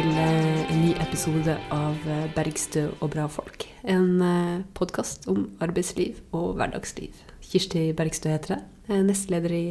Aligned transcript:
Til 0.00 0.14
eh, 0.16 0.60
en 0.72 0.78
ny 0.80 0.90
episode 0.96 1.54
av 1.76 2.06
eh, 2.08 2.28
Bergstø 2.32 2.86
og 3.02 3.10
bra 3.12 3.26
folk. 3.28 3.66
En 3.84 4.22
eh, 4.24 4.62
podkast 4.72 5.26
om 5.28 5.42
arbeidsliv 5.60 6.22
og 6.32 6.54
hverdagsliv. 6.56 7.18
Kirsti 7.44 7.82
Bergstø 7.98 8.30
heter 8.32 8.54
jeg. 8.54 8.62
Jeg 8.86 8.94
er 8.96 9.04
nestleder 9.04 9.52
i 9.58 9.66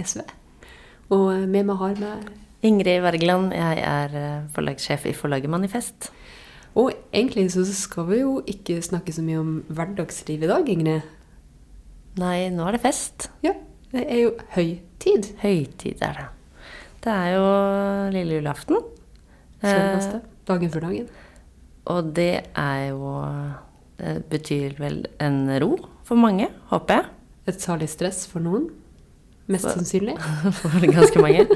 SV. 0.00 0.22
Og 1.12 1.44
med 1.52 1.68
meg 1.68 1.76
har 1.82 2.00
meg 2.00 2.32
Ingrid 2.64 3.04
Wergeland, 3.04 3.52
jeg 3.52 3.84
er 3.84 4.48
forlagssjef 4.56 5.04
i 5.10 5.14
forlaget 5.18 5.52
Manifest. 5.52 6.08
Og 6.72 6.94
egentlig 7.12 7.50
så 7.52 7.66
skal 7.68 8.08
vi 8.08 8.22
jo 8.22 8.38
ikke 8.48 8.80
snakke 8.88 9.12
så 9.12 9.26
mye 9.28 9.44
om 9.44 9.54
hverdagsliv 9.68 10.48
i 10.48 10.52
dag, 10.54 10.74
Ingrid. 10.78 11.12
Nei, 12.24 12.48
nå 12.56 12.70
er 12.70 12.78
det 12.78 12.86
fest. 12.88 13.28
Ja, 13.44 13.52
det 13.92 14.08
er 14.08 14.24
jo 14.30 14.34
høytid. 14.56 15.34
Høytid 15.44 16.00
er 16.00 16.22
det. 16.22 16.28
Det 17.04 17.20
er 17.20 17.34
jo 17.36 17.48
lille 18.16 18.40
julaften. 18.40 18.80
Selveste. 19.64 20.20
Dagen 20.48 20.70
før 20.74 20.80
dagen. 20.88 21.08
og 21.86 22.12
det 22.16 22.44
er 22.56 22.88
jo 22.90 23.14
Det 23.98 24.28
betyr 24.30 24.74
vel 24.78 25.06
en 25.20 25.46
ro 25.62 25.76
for 26.04 26.16
mange, 26.20 26.48
håper 26.70 26.94
jeg. 26.98 27.04
Et 27.46 27.60
salig 27.62 27.88
stress 27.88 28.26
for 28.26 28.40
noen. 28.44 28.66
Mest 29.48 29.64
For- 29.64 29.76
sannsynlig. 29.78 30.16
For 30.60 30.84
ganske 30.88 31.20
mange. 31.22 31.46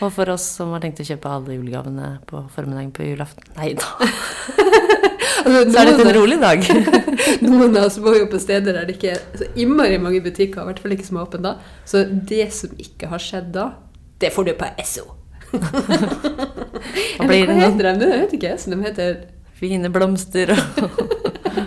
Og 0.00 0.12
for 0.12 0.28
oss 0.32 0.42
som 0.56 0.72
har 0.72 0.80
tenkt 0.82 1.00
å 1.02 1.04
kjøpe 1.06 1.28
alle 1.30 1.54
julegavene 1.58 2.06
på 2.26 2.40
formiddagen 2.54 2.90
på 2.96 3.04
julaften. 3.04 3.44
Nei 3.56 3.74
da. 3.76 3.84
Så 5.40 5.50
er 5.50 5.64
det 5.88 5.96
noen- 5.96 6.06
en 6.06 6.14
rolig 6.16 6.38
dag. 6.40 6.64
Noen 7.44 7.76
av 7.76 7.86
oss 7.88 7.98
bor 8.02 8.16
jo 8.16 8.26
på 8.30 8.38
steder 8.40 8.74
der 8.76 8.86
det 8.88 8.96
ikke 8.98 9.12
er 9.14 9.20
så 9.40 9.48
innmari 9.60 9.98
mange 10.00 10.20
butikker, 10.24 10.62
i 10.62 10.68
hvert 10.70 10.80
fall 10.82 10.92
ikke 10.96 11.06
som 11.08 11.16
er 11.20 11.26
åpne 11.26 11.42
da. 11.44 11.52
Så 11.88 12.04
det 12.08 12.48
som 12.56 12.72
ikke 12.80 13.08
har 13.12 13.18
skjedd 13.22 13.52
da, 13.56 13.68
det 14.20 14.32
får 14.34 14.50
du 14.50 14.54
på 14.60 14.70
SO. 14.84 15.06
Hva 17.20 17.28
heter 17.34 17.86
de? 17.86 17.94
Det 18.00 18.10
vet 18.14 18.34
ikke 18.38 18.56
så 18.60 18.72
de 18.72 18.80
heter 18.84 19.20
Fine 19.60 19.90
blomster 19.92 20.54
og, 20.56 21.00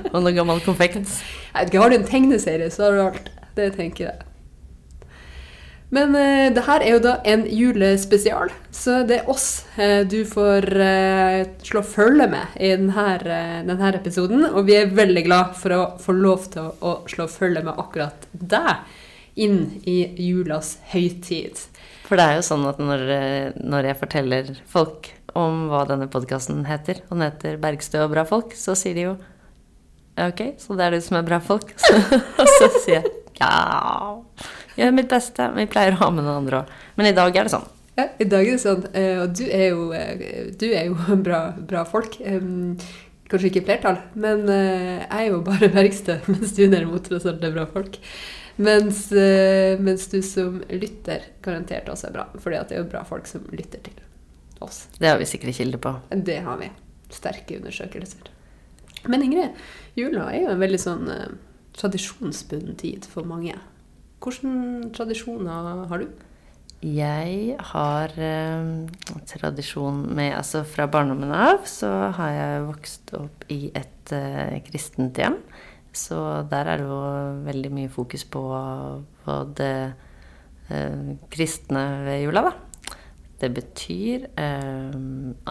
og 0.10 0.20
noe 0.24 0.34
gammel 0.34 0.62
konfekt. 0.66 1.06
Jeg 1.06 1.54
vet 1.54 1.70
ikke, 1.70 1.82
Har 1.84 1.94
du 1.94 2.00
en 2.00 2.08
tegneserie, 2.10 2.70
så 2.74 2.88
har 2.88 2.96
du 2.96 3.02
alt. 3.04 3.34
Det 3.54 3.68
tenker 3.76 4.08
jeg. 4.08 4.30
Men 5.94 6.16
uh, 6.18 6.50
det 6.56 6.64
her 6.66 6.82
er 6.82 6.96
jo 6.96 7.02
da 7.04 7.14
en 7.30 7.44
julespesial, 7.46 8.50
så 8.74 9.04
det 9.06 9.20
er 9.20 9.30
oss 9.30 9.66
uh, 9.78 10.02
du 10.10 10.24
får 10.26 10.66
uh, 10.74 11.44
slå 11.62 11.84
følge 11.86 12.26
med 12.32 12.58
i 12.58 12.72
denne, 12.74 13.44
denne 13.68 13.94
episoden. 13.94 14.48
Og 14.50 14.66
vi 14.70 14.80
er 14.80 14.96
veldig 14.98 15.26
glad 15.28 15.54
for 15.60 15.78
å 15.78 15.84
få 16.02 16.18
lov 16.18 16.50
til 16.56 16.66
å, 16.66 16.74
å 16.82 16.96
slå 17.12 17.30
følge 17.30 17.62
med 17.68 17.78
akkurat 17.78 18.26
deg 18.34 18.90
inn 19.46 19.60
i 19.90 20.00
julas 20.18 20.80
høytid. 20.94 21.62
For 22.14 22.22
det 22.22 22.26
er 22.30 22.36
jo 22.38 22.42
sånn 22.46 22.66
at 22.70 22.78
når, 22.78 23.00
når 23.58 23.88
jeg 23.90 23.98
forteller 23.98 24.50
folk 24.70 25.08
om 25.34 25.64
hva 25.72 25.80
denne 25.90 26.06
podkasten 26.14 26.60
heter, 26.68 27.00
og 27.08 27.16
den 27.16 27.24
heter 27.26 27.56
Bergstø 27.58 28.04
og 28.04 28.12
bra 28.12 28.22
folk, 28.30 28.52
så 28.54 28.76
sier 28.78 28.94
de 28.94 29.06
jo 29.08 29.14
ok, 30.22 30.44
så 30.62 30.78
det 30.78 30.86
er 30.86 30.94
du 30.94 31.02
som 31.02 31.18
er 31.18 31.26
bra 31.26 31.40
folk? 31.42 31.72
og 32.38 32.52
så 32.60 32.68
sier 32.84 33.00
jeg 33.00 33.10
ja, 33.40 34.20
gjør 34.78 34.94
mitt 34.94 35.10
beste. 35.10 35.48
Vi 35.56 35.66
pleier 35.74 35.98
å 35.98 36.04
ha 36.04 36.12
med 36.14 36.22
noen 36.28 36.44
andre 36.44 36.60
òg. 36.60 36.76
Men 37.02 37.10
i 37.10 37.16
dag 37.18 37.34
er 37.34 37.50
det 37.50 37.56
sånn. 37.56 37.66
Ja, 37.98 38.06
I 38.06 38.30
dag 38.30 38.46
er 38.46 38.60
det 38.60 38.62
sånn, 38.68 38.86
eh, 38.94 39.18
og 39.24 39.34
du 39.34 39.44
er 39.48 39.66
jo, 39.72 39.90
eh, 39.98 40.54
du 40.54 40.68
er 40.70 40.92
jo 40.92 41.18
bra, 41.26 41.42
bra 41.58 41.82
folk. 41.90 42.20
Kanskje 42.22 43.50
ikke 43.50 43.66
flertall, 43.72 43.98
men 44.14 44.46
eh, 44.54 45.02
jeg 45.02 45.18
er 45.18 45.28
jo 45.32 45.42
bare 45.50 45.74
Bergstø, 45.74 46.22
mens 46.30 46.54
du 46.54 46.68
derimot 46.68 47.10
tross 47.10 47.26
alt 47.26 47.42
er 47.42 47.58
bra 47.58 47.66
folk. 47.74 47.98
Mens, 48.56 49.08
eh, 49.12 49.80
mens 49.82 50.08
du 50.12 50.20
som 50.22 50.60
lytter 50.70 51.26
garantert 51.42 51.90
også 51.90 52.10
er 52.10 52.16
bra, 52.18 52.26
For 52.38 52.54
det 52.54 52.62
er 52.72 52.84
jo 52.84 52.90
bra 52.92 53.04
folk 53.08 53.28
som 53.30 53.46
lytter 53.52 53.82
til 53.82 53.98
oss. 54.62 54.88
Det 55.00 55.10
har 55.10 55.18
vi 55.18 55.30
sikre 55.30 55.54
kilder 55.54 55.82
på. 55.82 55.96
Det 56.10 56.40
har 56.46 56.60
vi. 56.62 56.70
Sterke 57.14 57.58
undersøkelser. 57.60 58.30
Men 59.10 59.26
Ingrid, 59.26 59.58
jula 60.00 60.30
er 60.32 60.46
jo 60.46 60.54
en 60.54 60.62
veldig 60.62 60.80
sånn 60.80 61.10
uh, 61.12 61.34
tradisjonsbunden 61.76 62.78
tid 62.80 63.06
for 63.10 63.28
mange. 63.28 63.58
Hvilke 64.24 64.94
tradisjoner 64.96 65.84
har 65.90 66.06
du? 66.06 66.08
Jeg 66.84 67.56
har 67.72 68.12
eh, 68.20 68.72
tradisjon 69.32 70.02
med 70.16 70.34
Altså 70.36 70.66
fra 70.68 70.88
barndommen 70.92 71.32
av 71.32 71.64
så 71.70 71.90
har 72.18 72.34
jeg 72.36 72.66
vokst 72.68 73.14
opp 73.16 73.46
i 73.54 73.70
et 73.72 74.12
eh, 74.12 74.60
kristent 74.68 75.20
hjem. 75.20 75.38
Så 75.94 76.18
der 76.50 76.70
er 76.72 76.82
det 76.82 76.88
jo 76.90 77.00
veldig 77.46 77.72
mye 77.74 77.92
fokus 77.94 78.26
på, 78.26 78.44
på 79.26 79.40
det 79.58 79.76
eh, 80.74 81.16
kristne 81.34 81.84
ved 82.08 82.24
jula, 82.26 82.48
da. 82.50 82.54
Det 83.44 83.50
betyr 83.54 84.28
eh, 84.40 84.94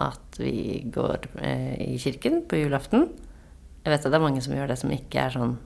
at 0.03 0.39
vi 0.41 0.83
går 0.91 1.29
eh, 1.39 1.75
i 1.93 1.97
kirken 2.01 2.41
på 2.49 2.63
julaften. 2.63 3.07
Jeg 3.83 3.91
vet 3.91 4.05
at 4.05 4.11
det 4.11 4.19
er 4.19 4.23
mange 4.23 4.41
som 4.43 4.55
gjør 4.55 4.71
det 4.71 4.79
som 4.81 4.91
ikke 4.95 5.27
er 5.27 5.35
sånn 5.35 5.57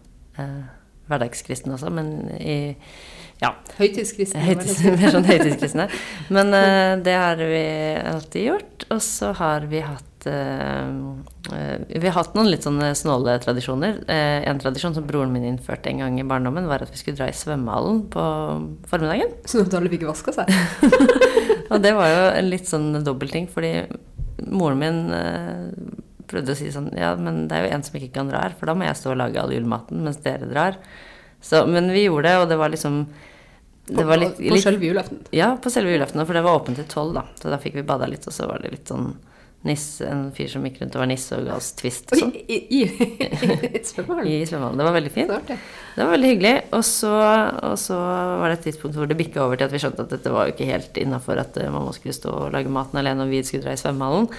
eh, 0.42 0.66
hverdagskristne 1.08 1.78
også, 1.78 1.92
men 1.94 2.12
i 2.38 2.58
ja, 3.42 3.52
Høytidskristne? 3.78 4.42
Høytids, 4.42 4.80
mer 4.98 5.14
sånn 5.14 5.28
høytidskristne. 5.28 5.86
Men 6.34 6.54
eh, 6.58 6.94
det 7.06 7.14
har 7.14 7.38
vi 7.38 7.64
alltid 8.02 8.48
gjort. 8.48 8.88
Og 8.96 9.02
så 9.06 9.30
har 9.38 9.68
vi 9.70 9.84
hatt 9.86 10.17
Vi 10.28 12.04
har 12.04 12.16
hatt 12.16 12.36
noen 12.36 12.50
litt 12.52 12.66
sånne 12.66 12.92
snåle 12.98 13.38
tradisjoner. 13.44 14.02
Eh, 14.12 14.42
en 14.50 14.60
tradisjon 14.62 14.96
som 14.96 15.06
broren 15.08 15.32
min 15.34 15.46
innførte 15.48 15.92
en 15.92 16.04
gang 16.04 16.20
i 16.20 16.26
barndommen, 16.28 16.68
var 16.70 16.84
at 16.84 16.92
vi 16.92 17.00
skulle 17.00 17.20
dra 17.20 17.30
i 17.32 17.36
svømmehallen 17.36 18.04
på 18.14 18.26
formiddagen. 18.92 19.32
Sånn 19.48 19.68
at 19.68 19.78
alle 19.80 19.92
fikk 19.94 20.08
vaska 20.10 20.36
seg? 20.36 20.52
Og 21.72 21.82
det 21.84 21.94
var 21.96 22.12
jo 22.12 22.26
en 22.32 22.52
litt 22.52 22.68
sånn 22.70 22.92
dobbeltting, 23.06 23.48
fordi 23.52 23.74
moren 24.48 24.82
min 24.82 25.00
eh, 25.16 25.64
prøvde 26.28 26.54
å 26.54 26.60
si 26.60 26.70
sånn 26.74 26.92
Ja, 26.98 27.14
men 27.20 27.46
det 27.48 27.58
er 27.58 27.66
jo 27.66 27.76
en 27.76 27.86
som 27.88 27.98
ikke 28.00 28.14
kan 28.20 28.32
dra 28.32 28.44
her, 28.46 28.58
for 28.60 28.70
da 28.70 28.76
må 28.78 28.88
jeg 28.88 29.00
stå 29.00 29.14
og 29.14 29.22
lage 29.22 29.42
all 29.42 29.54
julematen 29.56 30.04
mens 30.06 30.20
dere 30.24 30.50
drar. 30.52 30.78
Så, 31.44 31.64
men 31.70 31.92
vi 31.94 32.08
gjorde 32.08 32.30
det, 32.30 32.38
og 32.44 32.52
det 32.52 32.60
var 32.60 32.74
liksom 32.74 33.06
det 33.88 34.04
var 34.04 34.20
litt, 34.20 34.36
på 34.36 34.52
på, 34.52 34.60
selve 34.60 34.84
julaften? 34.84 35.22
Ja, 35.32 35.54
på 35.64 35.72
selve 35.72 35.94
julaften, 35.94 36.20
for 36.26 36.36
det 36.36 36.44
var 36.44 36.60
åpent 36.60 36.80
til 36.80 36.88
tolv, 36.92 37.16
da. 37.16 37.24
Så 37.40 37.52
da 37.52 37.60
fikk 37.62 37.78
vi 37.80 37.88
bada 37.88 38.10
litt, 38.10 38.26
og 38.28 38.36
så 38.36 38.50
var 38.50 38.60
det 38.64 38.74
litt 38.74 38.92
sånn 38.92 39.14
nisse, 39.68 40.08
en 40.08 40.28
fyr 40.36 40.50
som 40.52 40.66
gikk 40.68 40.82
rundt 40.82 40.98
og 40.98 41.04
var 41.04 41.10
nisse 41.12 41.38
og 41.38 41.48
ga 41.48 41.56
oss 41.60 41.72
twist 41.78 42.14
Oi, 42.16 42.20
sånn. 42.22 42.34
i, 42.36 42.60
i, 42.80 42.82
i 42.88 43.82
svømmehallen? 43.90 44.30
I 44.32 44.46
svømmehallen. 44.50 44.82
Det 44.82 44.88
var 44.88 44.98
veldig 44.98 45.14
fint. 45.16 45.34
Det 45.52 46.02
var 46.04 46.14
veldig 46.16 46.32
hyggelig. 46.34 46.54
Og 46.78 46.86
så, 46.88 47.14
og 47.72 47.76
så 47.82 47.98
var 47.98 48.52
det 48.52 48.60
et 48.60 48.70
tidspunkt 48.72 49.00
hvor 49.00 49.10
det 49.10 49.20
bikka 49.20 49.44
over 49.46 49.60
til 49.60 49.70
at 49.70 49.76
vi 49.76 49.82
skjønte 49.84 50.08
at 50.08 50.14
dette 50.18 50.34
var 50.34 50.48
jo 50.50 50.56
ikke 50.56 50.70
helt 50.72 51.02
innafor 51.02 51.42
at 51.44 51.60
eh, 51.62 51.72
mamma 51.74 51.96
skulle 51.96 52.16
stå 52.18 52.34
og 52.46 52.56
lage 52.56 52.72
maten 52.72 53.02
alene, 53.04 53.28
og 53.28 53.34
vi 53.34 53.44
skulle 53.46 53.66
dra 53.68 53.76
i 53.76 53.82
svømmehallen. 53.82 54.32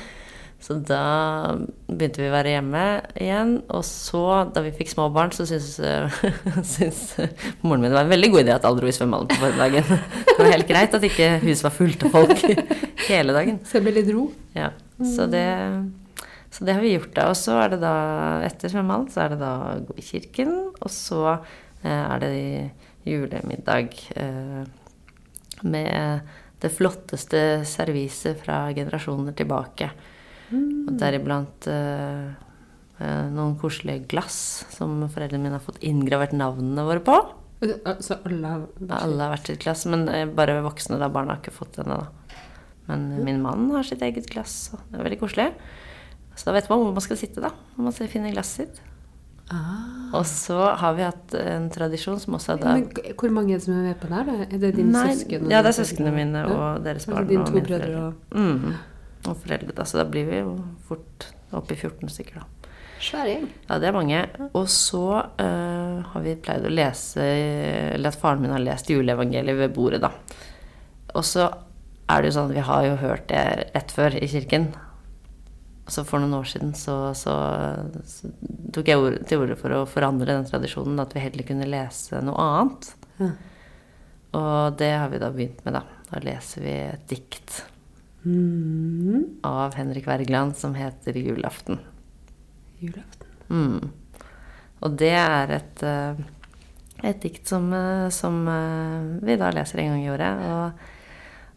Så 0.59 0.75
da 0.83 1.55
begynte 1.87 2.19
vi 2.19 2.27
å 2.27 2.35
være 2.35 2.57
hjemme 2.57 2.81
igjen. 3.23 3.53
Og 3.71 3.85
så, 3.87 4.23
da 4.55 4.63
vi 4.65 4.73
fikk 4.75 4.91
små 4.91 5.07
barn, 5.15 5.31
så 5.35 5.47
syntes, 5.47 5.77
syntes 6.75 7.03
moren 7.63 7.85
min 7.85 7.93
det 7.93 7.95
var 7.95 8.09
en 8.09 8.13
veldig 8.15 8.31
god 8.35 8.43
idé 8.43 8.57
at 8.57 8.67
alle 8.67 8.83
dro 8.83 8.91
i 8.91 8.97
svømmehallen 8.97 9.31
på 9.31 9.39
formiddagen. 9.39 10.03
Det 10.29 10.45
var 10.45 10.53
helt 10.55 10.69
greit 10.69 10.93
at 10.95 11.07
ikke 11.07 11.31
huset 11.43 11.65
var 11.67 11.75
fullt 11.75 12.05
av 12.07 12.13
folk 12.15 12.43
hele 13.09 13.35
dagen. 13.35 13.57
Så 13.67 13.79
det 13.79 13.87
ble 13.87 13.95
litt 13.97 14.11
ro? 14.15 14.29
Ja, 14.55 14.69
så 15.05 15.27
det, 15.31 15.47
så 16.51 16.65
det 16.65 16.75
har 16.75 16.83
vi 16.83 16.95
gjort 16.97 17.15
da. 17.15 17.29
Og 17.31 17.39
så 17.39 17.55
er 17.63 17.75
det 17.75 17.81
da, 17.85 17.95
etter 18.47 18.73
svømmehallen, 18.73 19.11
så 19.13 19.25
er 19.25 19.35
det 19.35 19.41
da 19.43 19.53
gå 19.87 19.97
i 19.99 20.05
kirken, 20.05 20.53
og 20.75 20.91
så 20.93 21.23
eh, 21.31 22.03
er 22.03 22.25
det 22.25 22.35
julemiddag 23.09 23.95
eh, 24.19 24.63
med 25.63 26.35
det 26.59 26.75
flotteste 26.75 27.63
serviset 27.69 28.41
fra 28.43 28.67
generasjoner 28.75 29.37
tilbake. 29.39 29.91
Og 30.49 30.95
deriblant 30.99 31.69
eh, 31.71 32.31
noen 32.99 33.55
koselige 33.61 34.09
glass 34.11 34.39
som 34.75 35.05
foreldrene 35.07 35.45
mine 35.45 35.59
har 35.61 35.63
fått 35.63 35.85
inngravert 35.87 36.35
navnene 36.35 36.87
våre 36.89 37.05
på. 37.05 37.19
Så 38.03 38.17
alle 38.27 38.51
har 38.51 38.65
Alle 38.97 39.23
har 39.23 39.33
hvert 39.35 39.51
sitt 39.51 39.63
glass, 39.63 39.85
men 39.91 40.07
bare 40.35 40.59
voksne 40.65 40.99
da, 40.99 41.11
barna 41.11 41.37
har 41.37 41.43
ikke 41.43 41.55
fått 41.55 41.79
denne 41.79 42.01
da. 42.01 42.18
Men 42.89 43.25
min 43.25 43.41
mann 43.43 43.71
har 43.75 43.83
sitt 43.85 44.01
eget 44.03 44.27
glass, 44.33 44.71
og 44.73 44.81
det 44.91 44.99
er 45.01 45.05
veldig 45.05 45.21
koselig. 45.21 45.51
Så 46.39 46.47
da 46.49 46.53
vet 46.57 46.69
man 46.71 46.79
hvor 46.81 46.93
man 46.97 47.05
skal 47.05 47.19
sitte, 47.21 47.43
da. 47.45 47.51
Når 47.77 47.85
man 47.91 47.93
skal 47.97 48.09
finne 48.09 48.31
glasset 48.33 48.69
sitt. 48.69 48.81
ah. 49.51 50.15
Og 50.17 50.25
så 50.29 50.57
har 50.81 50.95
vi 50.97 51.03
hatt 51.05 51.35
en 51.37 51.67
tradisjon 51.73 52.19
som 52.21 52.35
også 52.39 52.55
er 52.55 52.61
da 52.63 52.75
Men 52.79 53.15
hvor 53.19 53.31
mange 53.35 53.53
er 53.55 53.59
det 53.59 53.65
som 53.67 53.75
er 53.77 53.83
med 53.91 53.99
på 54.01 54.09
der? 54.09 54.25
da? 54.25 54.37
Er 54.49 54.59
det 54.63 54.71
dine 54.77 54.93
Nei, 54.93 55.15
søsken? 55.15 55.45
og 55.47 55.53
Ja, 55.53 55.61
det 55.63 55.69
er 55.75 55.77
søsknene 55.85 56.13
mine 56.15 56.33
mine 56.33 56.45
Ja. 56.49 56.55
og 56.77 56.85
deres 56.85 57.05
Altså 57.09 57.15
barn. 57.15 57.29
dine 57.29 57.41
og 57.43 57.47
to 57.47 57.53
mine 57.53 57.67
brødre 57.67 58.07
og 58.07 58.15
Mm. 58.33 58.75
Og 59.29 59.37
foreldre, 59.37 59.73
da. 59.75 59.83
Så 59.85 59.99
da 59.99 60.05
blir 60.05 60.25
vi 60.31 60.39
jo 60.39 60.55
fort 60.89 61.27
oppe 61.53 61.73
i 61.73 61.77
14 61.77 62.09
stykker, 62.09 62.35
da. 62.41 62.45
Svær 63.01 63.27
gjeng. 63.27 63.49
Ja, 63.69 63.79
det 63.79 63.89
er 63.89 63.93
mange. 63.93 64.29
Og 64.55 64.67
så 64.69 65.23
uh, 65.41 66.03
har 66.03 66.21
vi 66.23 66.35
pleid 66.37 66.65
å 66.65 66.71
lese 66.73 67.21
Eller 67.95 68.09
at 68.09 68.17
faren 68.21 68.41
min 68.41 68.51
har 68.51 68.59
lest 68.59 68.87
juleevangeliet 68.91 69.57
ved 69.59 69.75
bordet, 69.75 70.01
da. 70.01 70.11
Og 71.15 71.23
så 71.25 71.51
er 72.09 72.23
det 72.23 72.31
jo 72.31 72.37
sånn 72.39 72.51
at 72.51 72.57
vi 72.57 72.67
har 72.69 72.85
jo 72.87 72.99
hørt 73.03 73.27
det 73.29 73.43
rett 73.75 73.93
før 73.93 74.17
i 74.17 74.29
kirken. 74.31 74.71
Så 75.89 76.05
for 76.05 76.21
noen 76.21 76.37
år 76.37 76.49
siden 76.49 76.75
så, 76.77 77.15
så, 77.17 77.35
så 78.05 78.29
tok 78.77 78.91
jeg 78.91 79.01
ord, 79.01 79.19
til 79.29 79.45
orde 79.45 79.57
for 79.57 79.73
å 79.73 79.87
forandre 79.89 80.29
den 80.29 80.49
tradisjonen, 80.49 81.01
at 81.01 81.15
vi 81.17 81.23
heller 81.25 81.47
kunne 81.49 81.69
lese 81.69 82.21
noe 82.25 82.45
annet. 82.45 82.91
Ja. 83.21 83.31
Og 84.39 84.77
det 84.81 84.91
har 84.93 85.09
vi 85.09 85.21
da 85.23 85.31
begynt 85.33 85.65
med, 85.65 85.79
da. 85.79 85.85
Da 86.11 86.21
leser 86.25 86.65
vi 86.65 86.77
et 86.91 87.09
dikt 87.09 87.63
Mm. 88.29 89.39
av 89.47 89.75
Henrik 89.79 90.07
Wergeland 90.07 90.57
som 90.57 90.75
heter 90.75 91.13
'Julaften'. 91.15 91.79
Julaften. 92.81 93.27
Mm. 93.49 93.91
Og 94.83 94.97
det 94.97 95.15
er 95.15 95.51
et, 95.51 95.83
eh, 95.83 96.15
et 97.05 97.21
dikt 97.21 97.47
som, 97.49 97.73
eh, 97.73 98.09
som 98.11 98.47
eh, 98.49 99.25
vi 99.25 99.37
da 99.37 99.51
leser 99.51 99.79
en 99.79 99.89
gang 99.93 100.05
i 100.05 100.11
året. 100.11 100.43
Og, 100.51 100.73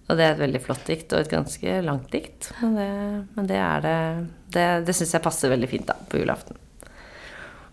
og 0.09 0.17
det 0.17 0.25
er 0.25 0.33
et 0.33 0.41
veldig 0.41 0.61
flott 0.63 0.83
dikt, 0.89 1.13
og 1.13 1.23
et 1.23 1.31
ganske 1.31 1.75
langt 1.85 2.09
dikt. 2.11 2.49
Men 2.59 2.73
det, 2.75 2.87
men 3.37 3.47
det 3.47 3.59
er 3.61 3.85
det 3.85 3.97
Det, 4.51 4.65
det 4.87 4.95
syns 4.97 5.13
jeg 5.15 5.23
passer 5.23 5.53
veldig 5.53 5.69
fint 5.71 5.87
da, 5.87 5.95
på 6.11 6.19
julaften. 6.19 6.57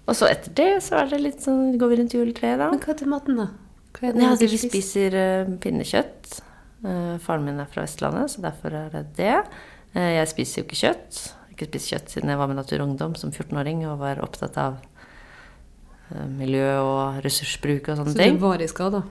Og 0.09 0.17
så 0.17 0.29
etter 0.31 0.55
det 0.57 0.69
så 0.87 1.03
er 1.03 1.11
det 1.11 1.19
litt 1.21 1.43
sånn, 1.45 1.75
går 1.81 1.91
vi 1.91 1.97
rundt 2.01 2.15
juletreet, 2.17 2.61
da. 2.61 2.71
Men 2.73 2.81
hva 2.81 2.95
er 2.95 3.01
til 3.01 3.11
maten, 3.11 3.41
da? 3.43 3.49
Hva 3.99 4.13
det 4.15 4.23
Ja, 4.23 4.37
dere 4.39 4.53
vi 4.55 4.61
spiser 4.63 5.17
uh, 5.19 5.51
pinnekjøtt. 5.61 6.39
Uh, 6.85 7.19
faren 7.25 7.45
min 7.45 7.59
er 7.61 7.69
fra 7.73 7.85
Vestlandet, 7.85 8.33
så 8.33 8.45
derfor 8.45 8.77
er 8.79 8.95
det 8.95 9.03
det. 9.19 9.35
Uh, 9.97 10.13
jeg 10.15 10.31
spiser 10.31 10.63
jo 10.63 10.69
ikke 10.69 10.81
kjøtt. 10.81 11.21
Jeg 11.27 11.51
har 11.51 11.59
ikke 11.59 11.71
spist 11.73 11.93
kjøtt 11.93 12.15
siden 12.15 12.33
jeg 12.33 12.41
var 12.41 12.49
med 12.49 12.61
Natur 12.61 12.79
og 12.79 12.87
Ungdom 12.87 13.19
som 13.19 13.35
14-åring 13.35 13.83
og 13.91 13.99
var 14.01 14.23
opptatt 14.25 14.57
av 14.63 14.79
miljø 16.39 16.71
og 16.81 17.19
ressursbruk 17.21 17.91
og 17.91 17.99
sånne 17.99 18.15
ting. 18.15 18.39
Så 18.39 18.39
du 18.39 18.39
det 18.39 18.47
var 18.47 18.63
i 18.65 18.69
skader? 18.71 19.09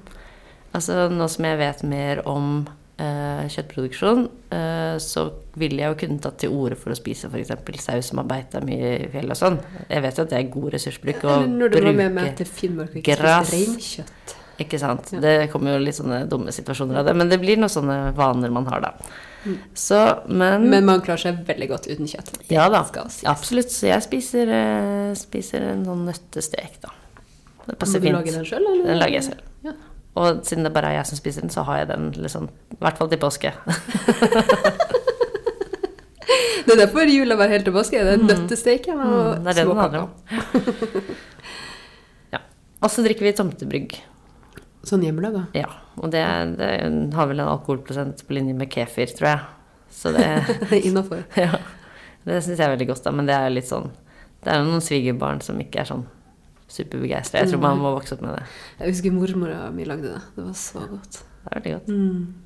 Altså, 0.74 0.96
nå 1.14 1.28
som 1.30 1.46
jeg 1.46 1.60
vet 1.60 1.84
mer 1.86 2.24
om 2.26 2.64
kjøttproduksjon, 2.98 4.24
eh, 4.58 4.96
så 5.04 5.28
ville 5.60 5.84
jeg 5.84 5.94
jo 5.94 6.00
kunne 6.02 6.24
tatt 6.24 6.40
til 6.42 6.56
orde 6.56 6.78
for 6.80 6.94
å 6.94 6.98
spise 6.98 7.30
f.eks. 7.30 7.54
saus 7.84 8.10
som 8.10 8.22
har 8.24 8.28
beita 8.30 8.62
mye 8.66 8.96
i 9.04 9.12
fjellet 9.14 9.36
og 9.36 9.42
sånn. 9.42 9.60
Jeg 9.86 10.06
vet 10.08 10.18
jo 10.18 10.26
at 10.26 10.34
det 10.34 10.40
er 10.40 10.52
god 10.56 10.74
ressursbruk 10.74 11.24
å 11.28 11.36
Eller 11.36 11.54
når 11.54 11.74
du 11.76 11.80
var 11.82 11.94
med 12.02 12.18
meg 12.18 12.32
bruke 12.32 12.42
til 12.42 12.52
Finnmark 12.58 12.92
og 12.96 13.00
ikke 13.04 13.18
spiste 13.22 13.56
reinkjøtt. 13.56 14.36
Ikke 14.58 14.80
sant. 14.82 15.12
Ja. 15.14 15.22
Det 15.22 15.34
kommer 15.54 15.76
jo 15.76 15.84
litt 15.86 15.98
sånne 16.00 16.24
dumme 16.30 16.54
situasjoner 16.54 17.04
av 17.04 17.06
det. 17.06 17.14
Men 17.20 17.30
det 17.30 17.38
blir 17.42 17.60
noen 17.62 17.70
sånne 17.70 17.98
vaner 18.18 18.54
man 18.54 18.66
har, 18.72 18.82
da. 18.88 18.94
Så, 19.78 20.00
men, 20.28 20.66
Men 20.68 20.88
man 20.88 21.04
klarer 21.06 21.22
seg 21.22 21.44
veldig 21.48 21.68
godt 21.70 21.86
uten 21.88 22.10
kjøtt. 22.10 22.32
Det 22.42 22.56
Ja 22.58 22.66
da. 22.74 22.82
Absolutt. 23.30 23.70
Så 23.72 23.92
jeg 23.92 24.04
spiser, 24.04 24.50
eh, 24.50 25.12
spiser 25.20 25.70
en 25.70 25.86
sånn 25.86 26.08
nøttestek, 26.10 26.82
da. 26.82 26.96
Det 27.68 27.78
passer 27.78 28.00
Må 28.00 28.04
du 28.04 28.08
fint. 28.08 28.18
lage 28.18 28.34
den 28.34 28.48
sjøl, 28.48 28.66
eller? 28.66 28.90
Den 28.90 29.00
lager 29.02 29.20
jeg 29.20 29.28
selv. 29.30 29.46
Og 30.18 30.42
siden 30.48 30.66
det 30.66 30.74
bare 30.74 30.92
er 30.92 31.00
jeg 31.00 31.10
som 31.12 31.20
spiser 31.20 31.46
den, 31.46 31.54
så 31.54 31.64
har 31.68 31.84
jeg 31.84 31.90
den 31.92 32.10
liksom, 32.18 32.48
i 32.74 32.80
hvert 32.82 32.98
fall 33.00 33.10
til 33.12 33.22
påske. 33.22 33.54
Det 36.68 36.74
er 36.76 36.82
derfor 36.82 37.08
jula 37.08 37.38
var 37.40 37.48
helt 37.48 37.64
til 37.64 37.72
påske. 37.72 38.00
Det 38.04 38.18
er 38.18 38.24
nøttesteken 38.28 39.00
og 39.00 39.38
Mm, 39.38 39.44
det 39.46 39.54
er 39.54 39.64
småkaker. 39.64 40.08
ja. 42.34 42.42
Og 42.84 42.92
så 42.92 43.06
drikker 43.06 43.24
vi 43.24 43.32
tomtebrygg. 43.38 43.96
Sånn 44.88 45.06
hjemmelaga. 45.06 45.46
Ja. 45.56 45.70
Og 45.96 46.12
det, 46.12 46.24
det 46.60 46.68
har 47.16 47.30
vel 47.30 47.40
en 47.40 47.54
alkoholprosent 47.54 48.20
på 48.28 48.36
linje 48.36 48.58
med 48.58 48.68
kefir, 48.74 49.08
tror 49.16 49.30
jeg. 49.30 49.40
Så 49.96 50.12
det 50.16 50.28
Innafor. 50.90 51.24
Ja, 51.40 51.56
det 52.28 52.42
syns 52.44 52.60
jeg 52.60 52.68
er 52.68 52.76
veldig 52.76 52.90
godt, 52.92 53.06
da. 53.08 53.16
Men 53.16 53.32
det 53.32 53.38
er 53.40 53.54
litt 53.54 53.70
sånn 53.72 53.88
Det 54.44 54.52
er 54.52 54.60
jo 54.60 54.68
noen 54.68 54.84
svigerbarn 54.84 55.40
som 55.46 55.64
ikke 55.64 55.82
er 55.86 55.88
sånn 55.94 56.04
superbegeistra. 56.68 57.42
Jeg 57.44 57.54
tror 57.54 57.64
man 57.64 57.80
må 57.80 57.94
vokse 57.96 58.16
opp 58.18 58.22
med 58.26 58.36
det. 58.38 58.44
Jeg 58.82 58.92
husker 58.92 59.16
mormora 59.16 59.72
mi 59.74 59.86
lagde 59.88 60.12
det. 60.16 60.22
Det 60.36 60.44
var 60.50 60.54
så 60.60 60.84
godt. 60.92 61.22
Det 61.22 61.52
er 61.52 61.60
veldig 61.60 61.74
godt. 61.78 61.88
Mm. 61.94 62.44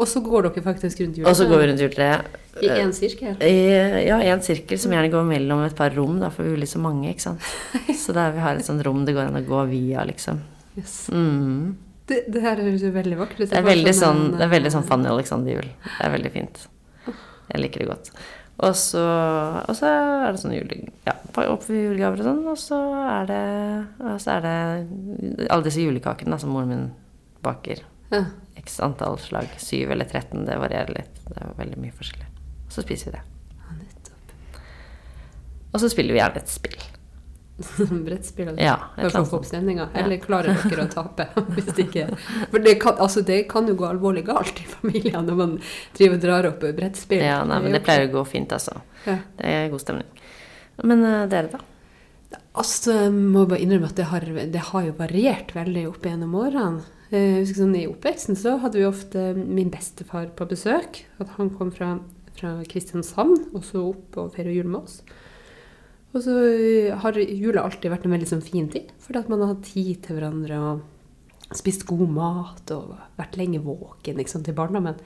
Og 0.00 0.08
så 0.08 0.20
går 0.24 0.46
dere 0.46 0.62
faktisk 0.64 1.00
rundt 1.02 1.18
Og 1.26 1.34
så 1.36 1.46
går 1.48 1.60
vi 1.60 1.66
rundt 1.70 1.82
juletreet. 1.82 2.36
I 2.62 2.68
én 2.68 2.92
sirkel. 2.96 3.36
I- 3.42 4.06
Ja, 4.06 4.18
en 4.20 4.40
sirkel 4.42 4.78
som 4.78 4.92
gjerne 4.92 5.10
går 5.10 5.24
mellom 5.26 5.64
et 5.64 5.74
par 5.76 5.90
rom, 5.96 6.18
da, 6.20 6.30
for 6.30 6.42
vi 6.44 6.54
blir 6.56 6.66
så 6.66 6.78
mange, 6.80 7.10
ikke 7.10 7.20
sant. 7.26 7.40
Så 8.04 8.12
der 8.16 8.32
vi 8.32 8.40
har 8.40 8.56
et 8.56 8.64
sånt 8.64 8.84
rom 8.86 9.04
det 9.04 9.14
går 9.14 9.28
an 9.28 9.36
å 9.42 9.44
gå 9.46 9.68
via, 9.68 10.04
liksom. 10.04 10.40
Yes. 10.78 11.08
Mm. 11.12 11.76
Det, 12.06 12.24
det 12.32 12.42
her 12.42 12.56
høres 12.56 12.82
jo 12.82 12.90
veldig 12.94 13.18
vakkert 13.18 13.40
ut. 13.44 13.50
Det 13.50 13.58
er 13.58 13.66
veldig 13.66 13.94
sånn, 13.94 14.22
en, 14.32 14.36
det 14.38 14.46
er 14.46 14.52
veldig 14.54 14.72
sånn 14.74 14.82
eh, 14.82 14.88
Fanny 14.88 15.10
Alexander-jul. 15.10 15.68
Det 15.84 16.06
er 16.06 16.10
veldig 16.16 16.32
fint. 16.32 16.62
Jeg 17.50 17.60
liker 17.64 17.82
det 17.84 17.88
godt. 17.90 18.10
Og 18.60 18.74
så, 18.76 19.02
og 19.64 19.76
så 19.78 19.88
er 19.88 20.34
det 20.34 20.40
sånn 20.42 20.52
jule... 20.52 20.82
Ja, 21.06 21.14
opp 21.48 21.62
for 21.64 21.72
julegaver 21.72 22.20
og 22.20 22.26
sånn, 22.26 22.42
og 22.50 22.58
så 22.60 22.80
er 23.00 23.30
det, 23.30 23.44
så 24.20 24.34
er 24.36 24.44
det 24.44 25.46
alle 25.48 25.64
disse 25.64 25.80
julekakene 25.80 26.34
da, 26.34 26.40
som 26.42 26.52
moren 26.52 26.72
min 26.74 26.86
baker. 27.44 27.80
Ja. 28.12 28.26
X 28.60 28.76
antall 28.84 29.16
slag. 29.22 29.48
7 29.56 29.94
eller 29.94 30.04
13, 30.04 30.44
det 30.44 30.60
varierer 30.60 30.92
litt. 30.98 31.20
Det 31.30 31.38
er 31.40 31.56
veldig 31.56 31.80
mye 31.80 31.96
forskjellig. 31.96 32.28
Og 32.66 32.76
så 32.76 32.84
spiser 32.84 33.10
vi 33.10 33.16
det. 33.16 33.26
Og 35.70 35.78
så 35.78 35.88
spiller 35.88 36.16
vi 36.16 36.20
gjerne 36.20 36.42
et 36.42 36.50
spill. 36.50 36.80
Brettspill. 38.06 38.52
Ja, 38.60 38.76
for 38.96 39.20
å 39.20 39.24
få 39.28 39.40
opp 39.40 39.48
stemninga? 39.48 39.88
Eller 39.94 40.18
Ja. 40.18 40.24
Klarer 40.24 40.58
dere 40.64 40.86
å 40.86 40.92
tape? 40.92 41.26
Hvis 41.56 41.70
det 41.76 41.86
ikke 41.88 42.06
For 42.50 42.58
det 42.64 42.76
kan, 42.82 42.98
altså, 42.98 43.22
det 43.26 43.42
kan 43.50 43.68
jo 43.70 43.74
gå 43.78 43.88
alvorlig 43.88 44.24
galt 44.28 44.60
i 44.62 44.66
familien 44.70 45.26
når 45.28 45.40
man 45.40 45.56
driver 45.96 46.16
og 46.18 46.24
drar 46.24 46.48
opp 46.52 46.64
brettspill. 46.78 47.24
Ja, 47.24 47.42
nei, 47.48 47.60
men 47.64 47.76
det 47.76 47.82
pleier 47.86 48.08
å 48.08 48.14
gå 48.18 48.24
fint, 48.28 48.52
altså. 48.56 48.80
Ja. 49.06 49.18
Det 49.38 49.52
er 49.58 49.68
god 49.72 49.84
stemning. 49.84 50.08
Men 50.84 51.04
uh, 51.04 51.26
dere, 51.30 51.50
da? 51.52 52.38
Altså, 52.60 52.94
jeg 53.06 53.12
må 53.14 53.44
bare 53.48 53.60
innrømme 53.62 53.90
at 53.90 53.98
det 53.98 54.08
har, 54.10 54.24
det 54.54 54.64
har 54.70 54.86
jo 54.86 54.96
variert 54.98 55.52
veldig 55.54 55.84
opp 55.90 56.06
gjennom 56.06 56.34
årene. 56.40 56.82
Eh, 57.10 57.18
Jeg 57.40 57.44
husker 57.44 57.62
sånn, 57.64 57.76
I 57.78 57.86
oppveksten 57.90 58.38
så 58.38 58.56
hadde 58.62 58.78
vi 58.78 58.86
ofte 58.86 59.24
min 59.38 59.70
bestefar 59.72 60.30
på 60.38 60.46
besøk. 60.50 61.02
At 61.22 61.32
han 61.38 61.50
kom 61.56 61.72
fra, 61.74 61.96
fra 62.38 62.52
Kristiansand 62.70 63.50
og 63.54 63.64
så 63.66 63.82
opp 63.92 64.18
og 64.22 64.34
feiret 64.36 64.54
jul 64.56 64.70
med 64.70 64.84
oss. 64.84 65.00
Og 66.10 66.24
så 66.24 66.36
eh, 66.50 66.94
har 67.02 67.18
jula 67.18 67.64
alltid 67.64 67.92
vært 67.92 68.06
en 68.08 68.14
veldig 68.16 68.30
sånn 68.32 68.44
fin 68.44 68.68
tid, 68.70 68.90
fordi 69.02 69.22
at 69.22 69.30
man 69.30 69.44
har 69.44 69.54
hatt 69.54 69.68
tid 69.68 70.00
til 70.04 70.18
hverandre 70.18 70.58
og 70.58 71.54
spist 71.56 71.86
god 71.88 72.10
mat 72.14 72.70
og 72.74 72.94
vært 73.18 73.36
lenge 73.38 73.62
våken 73.62 74.18
liksom, 74.18 74.44
til 74.46 74.56
barndommen. 74.58 74.98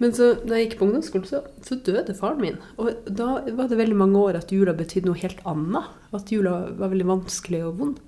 Men 0.00 0.14
så 0.16 0.32
da 0.40 0.56
jeg 0.56 0.66
gikk 0.66 0.78
på 0.80 0.86
ungdomsskolen, 0.88 1.28
så, 1.28 1.42
så 1.62 1.76
døde 1.84 2.16
faren 2.18 2.40
min. 2.42 2.56
Og 2.80 3.04
da 3.06 3.36
var 3.54 3.68
det 3.70 3.78
veldig 3.78 3.98
mange 4.00 4.18
år 4.18 4.40
at 4.40 4.52
jula 4.52 4.74
betydde 4.74 5.08
noe 5.08 5.20
helt 5.20 5.42
annet. 5.48 5.92
At 6.16 6.32
jula 6.32 6.56
var 6.74 6.90
veldig 6.90 7.06
vanskelig 7.06 7.60
og 7.68 7.76
vond. 7.78 8.00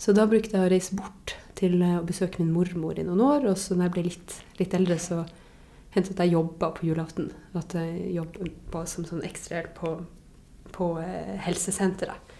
Så 0.00 0.14
da 0.16 0.28
brukte 0.30 0.56
jeg 0.56 0.64
å 0.64 0.70
reise 0.72 0.96
bort 0.96 1.34
til 1.58 1.82
eh, 1.82 1.98
å 1.98 2.06
besøke 2.06 2.40
min 2.40 2.54
mormor 2.54 2.98
i 2.98 3.04
noen 3.04 3.20
år. 3.26 3.48
Og 3.50 3.58
så 3.60 3.76
når 3.76 3.88
jeg 3.88 3.94
ble 3.96 4.06
litt, 4.08 4.36
litt 4.62 4.78
eldre, 4.78 4.98
så 5.02 5.24
hendte 5.92 6.14
det 6.14 6.16
at 6.16 6.24
jeg 6.24 6.36
jobba 6.38 6.70
på 6.78 6.88
julaften. 6.88 7.32
At 7.58 7.76
jeg 7.76 8.14
jobba 8.16 8.86
som 8.88 9.06
sånn 9.08 9.26
ekstrahjelp 9.26 9.74
på, 9.76 9.94
på 10.74 10.96
eh, 11.02 11.36
helsesenteret. 11.44 12.34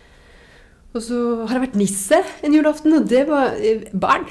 Og 0.97 1.03
så 1.05 1.19
har 1.45 1.59
jeg 1.59 1.63
vært 1.67 1.77
nisse 1.77 2.19
en 2.47 2.55
julaften, 2.57 2.95
og 2.97 3.11
det 3.11 3.27
var 3.29 3.59
eh, 3.61 3.85
Barn, 3.93 4.25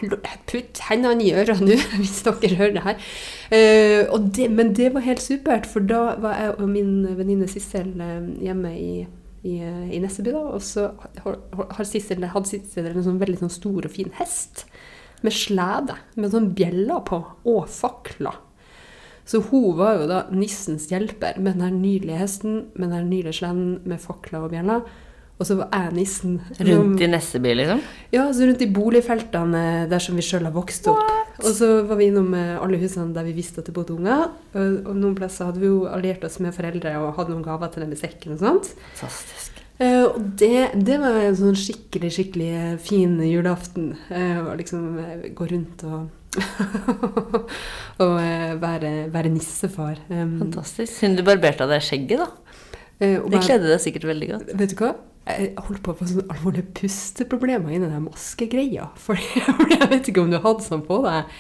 putt 0.49 0.81
hendene 0.87 1.23
i 1.23 1.35
øra 1.37 1.57
nå, 1.61 1.77
hvis 1.99 2.23
dere 2.25 2.57
hører 2.59 2.73
det 2.77 2.85
her. 2.87 3.05
Og 4.11 4.31
det, 4.35 4.49
men 4.51 4.73
det 4.75 4.89
var 4.95 5.05
helt 5.05 5.23
supert, 5.23 5.69
for 5.69 5.85
da 5.85 6.17
var 6.23 6.41
jeg 6.41 6.57
og 6.57 6.65
min 6.71 7.05
venninne 7.19 7.47
Sissel 7.51 7.93
hjemme 8.41 8.73
i, 8.73 9.05
i, 9.47 9.55
i 9.61 10.01
Nesseby, 10.01 10.33
da, 10.33 10.43
og 10.57 10.65
så 10.65 10.89
har 11.23 11.87
Sissel, 11.87 12.25
hadde 12.33 12.49
Sissel 12.49 12.89
en 12.89 13.05
sånn 13.05 13.21
veldig 13.21 13.45
sånn 13.45 13.53
stor 13.53 13.87
og 13.87 13.93
fin 13.93 14.11
hest 14.17 14.65
med 15.25 15.33
slede, 15.33 15.95
med 16.17 16.33
sånn 16.33 16.51
bjeller 16.57 17.01
på, 17.07 17.21
og 17.49 17.65
fakler. 17.71 18.43
Så 19.27 19.41
hun 19.49 19.73
var 19.75 19.97
jo 19.99 20.07
da 20.07 20.21
nissens 20.31 20.87
hjelper 20.91 21.35
med 21.41 21.57
den 21.57 21.65
her 21.65 21.75
nydelige 21.75 22.21
hesten, 22.21 22.61
med 22.75 22.87
den 22.87 22.95
her 22.95 23.09
nydelige 23.09 23.41
slenden, 23.41 23.81
med 23.83 23.99
fakler 23.99 24.45
og 24.45 24.53
bjeller. 24.53 24.87
Og 25.37 25.45
så 25.45 25.57
var 25.59 25.67
jeg 25.69 25.93
nissen. 25.93 26.37
Rundt 26.65 27.01
i 27.03 27.09
Nesseby, 27.11 27.51
liksom? 27.59 27.81
Ja, 28.13 28.23
så 28.33 28.47
rundt 28.47 28.63
i 28.65 28.69
boligfeltene 28.73 29.61
der 29.91 30.01
som 30.01 30.17
vi 30.17 30.25
sjøl 30.25 30.47
har 30.47 30.55
vokst 30.55 30.87
opp. 30.89 31.11
Og 31.43 31.51
så 31.53 31.69
var 31.85 31.99
vi 31.99 32.07
innom 32.09 32.31
eh, 32.33 32.55
alle 32.57 32.79
husene 32.81 33.13
der 33.13 33.27
vi 33.27 33.35
visste 33.37 33.61
at 33.61 33.69
det 33.69 33.75
bodde 33.75 33.93
unger. 33.93 34.31
Og, 34.57 34.89
noen 34.97 35.13
plasser 35.19 35.51
hadde 35.51 35.61
vi 35.61 35.69
jo 35.69 35.83
alliert 35.91 36.25
oss 36.25 36.39
med 36.41 36.55
foreldre 36.57 36.95
og 37.03 37.13
hadde 37.19 37.35
noen 37.35 37.45
gaver 37.45 37.69
til 37.73 37.85
dem 37.85 37.93
i 37.93 37.99
sekken 37.99 38.33
og 38.33 38.41
sånt. 38.41 38.73
Fantastisk. 38.97 39.61
Uh, 39.77 40.07
og 40.07 40.21
det, 40.41 40.71
det 40.87 40.97
var 41.03 41.19
en 41.21 41.37
sånn 41.37 41.59
skikkelig, 41.59 42.09
skikkelig 42.15 42.51
fin 42.81 43.19
julaften. 43.21 43.91
Å 44.09 44.55
liksom 44.57 44.95
eh, 45.03 45.27
gå 45.37 45.51
rundt 45.53 45.85
og 45.85 46.07
Og 48.03 48.15
eh, 48.21 48.53
være, 48.61 48.91
være 49.13 49.31
nissefar. 49.33 49.99
Um, 50.09 50.37
Fantastisk. 50.43 50.91
Siden 50.93 51.17
du 51.17 51.23
barberte 51.27 51.65
av 51.65 51.71
deg 51.73 51.83
skjegget, 51.85 52.23
da. 52.23 52.29
Uh, 53.01 53.27
Det 53.31 53.43
kledde 53.45 53.69
deg 53.71 53.81
sikkert 53.83 54.07
veldig 54.09 54.31
godt. 54.33 54.51
Vet 54.61 54.73
du 54.73 54.81
hva? 54.83 54.95
Jeg 55.27 55.53
holdt 55.59 55.81
på 55.83 55.91
å 55.91 55.97
få 55.99 56.07
sånne 56.07 56.27
alvorlige 56.31 56.69
pusteproblemer 56.77 57.73
inni 57.75 57.89
den 57.89 58.05
maskegreia. 58.05 58.89
For 59.03 59.19
jeg 59.19 59.89
vet 59.91 60.11
ikke 60.11 60.23
om 60.23 60.31
du 60.33 60.39
hadde 60.39 60.65
sånn 60.65 60.85
på 60.87 61.01
deg. 61.05 61.33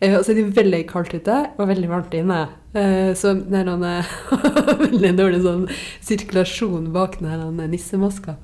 Eh, 0.00 0.16
Og 0.16 0.24
så 0.24 0.32
er 0.32 0.40
det 0.40 0.48
veldig 0.56 0.82
kaldt 0.90 1.14
ute 1.14 1.38
og 1.54 1.68
veldig 1.70 1.90
varmt 1.92 2.16
inne. 2.16 2.46
Så 3.18 3.32
det 3.36 3.58
er 3.60 3.64
noen 3.66 3.82
veldig 4.86 5.10
dårlig 5.18 5.40
sånn 5.42 5.64
sirkulasjon 6.06 6.92
bak 6.94 7.18
den 7.20 7.58
nissemaska. 7.72 8.36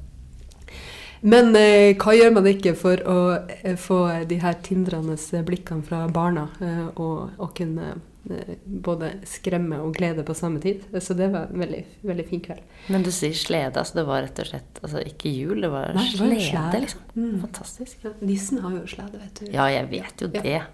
Men 1.21 1.55
eh, 1.57 1.95
hva 1.97 2.13
gjør 2.17 2.35
man 2.37 2.51
ikke 2.51 2.75
for 2.79 3.01
å 3.09 3.21
eh, 3.63 3.77
få 3.81 4.03
de 4.29 4.41
her 4.43 4.59
tindrende 4.67 5.17
blikkene 5.47 5.87
fra 5.87 6.05
barna, 6.13 6.49
eh, 6.61 6.85
og, 7.01 7.33
og 7.41 7.55
kunne 7.57 7.95
eh, 8.29 8.57
både 8.65 9.13
skremme 9.27 9.79
og 9.83 9.95
glede 9.97 10.25
på 10.27 10.37
samme 10.37 10.61
tid? 10.63 10.85
Så 11.03 11.17
det 11.19 11.31
var 11.33 11.49
en 11.49 11.63
veldig, 11.65 11.83
veldig 12.07 12.27
fin 12.29 12.43
kveld. 12.45 12.65
Men 12.93 13.07
du 13.07 13.11
sier 13.15 13.37
slede, 13.37 13.81
altså 13.81 14.01
det 14.01 14.07
var 14.11 14.27
rett 14.27 14.43
og 14.45 14.51
slett 14.51 14.83
altså 14.83 15.05
ikke 15.09 15.33
jul, 15.33 15.63
det 15.65 15.71
var 15.73 15.95
Nei, 15.97 16.05
det 16.13 16.21
var 16.21 16.33
slede, 16.35 16.51
slede. 16.51 16.83
liksom. 16.85 17.07
Mm. 17.17 17.39
Fantastisk. 17.47 18.05
Ja, 18.05 18.13
nissen 18.33 18.61
har 18.65 18.77
jo 18.77 18.85
slede, 18.93 19.23
vet 19.23 19.41
du. 19.41 19.47
Ja, 19.55 19.71
jeg 19.73 19.89
vet 19.95 20.27
jo 20.27 20.29
det. 20.37 20.45
Ja. 20.51 20.67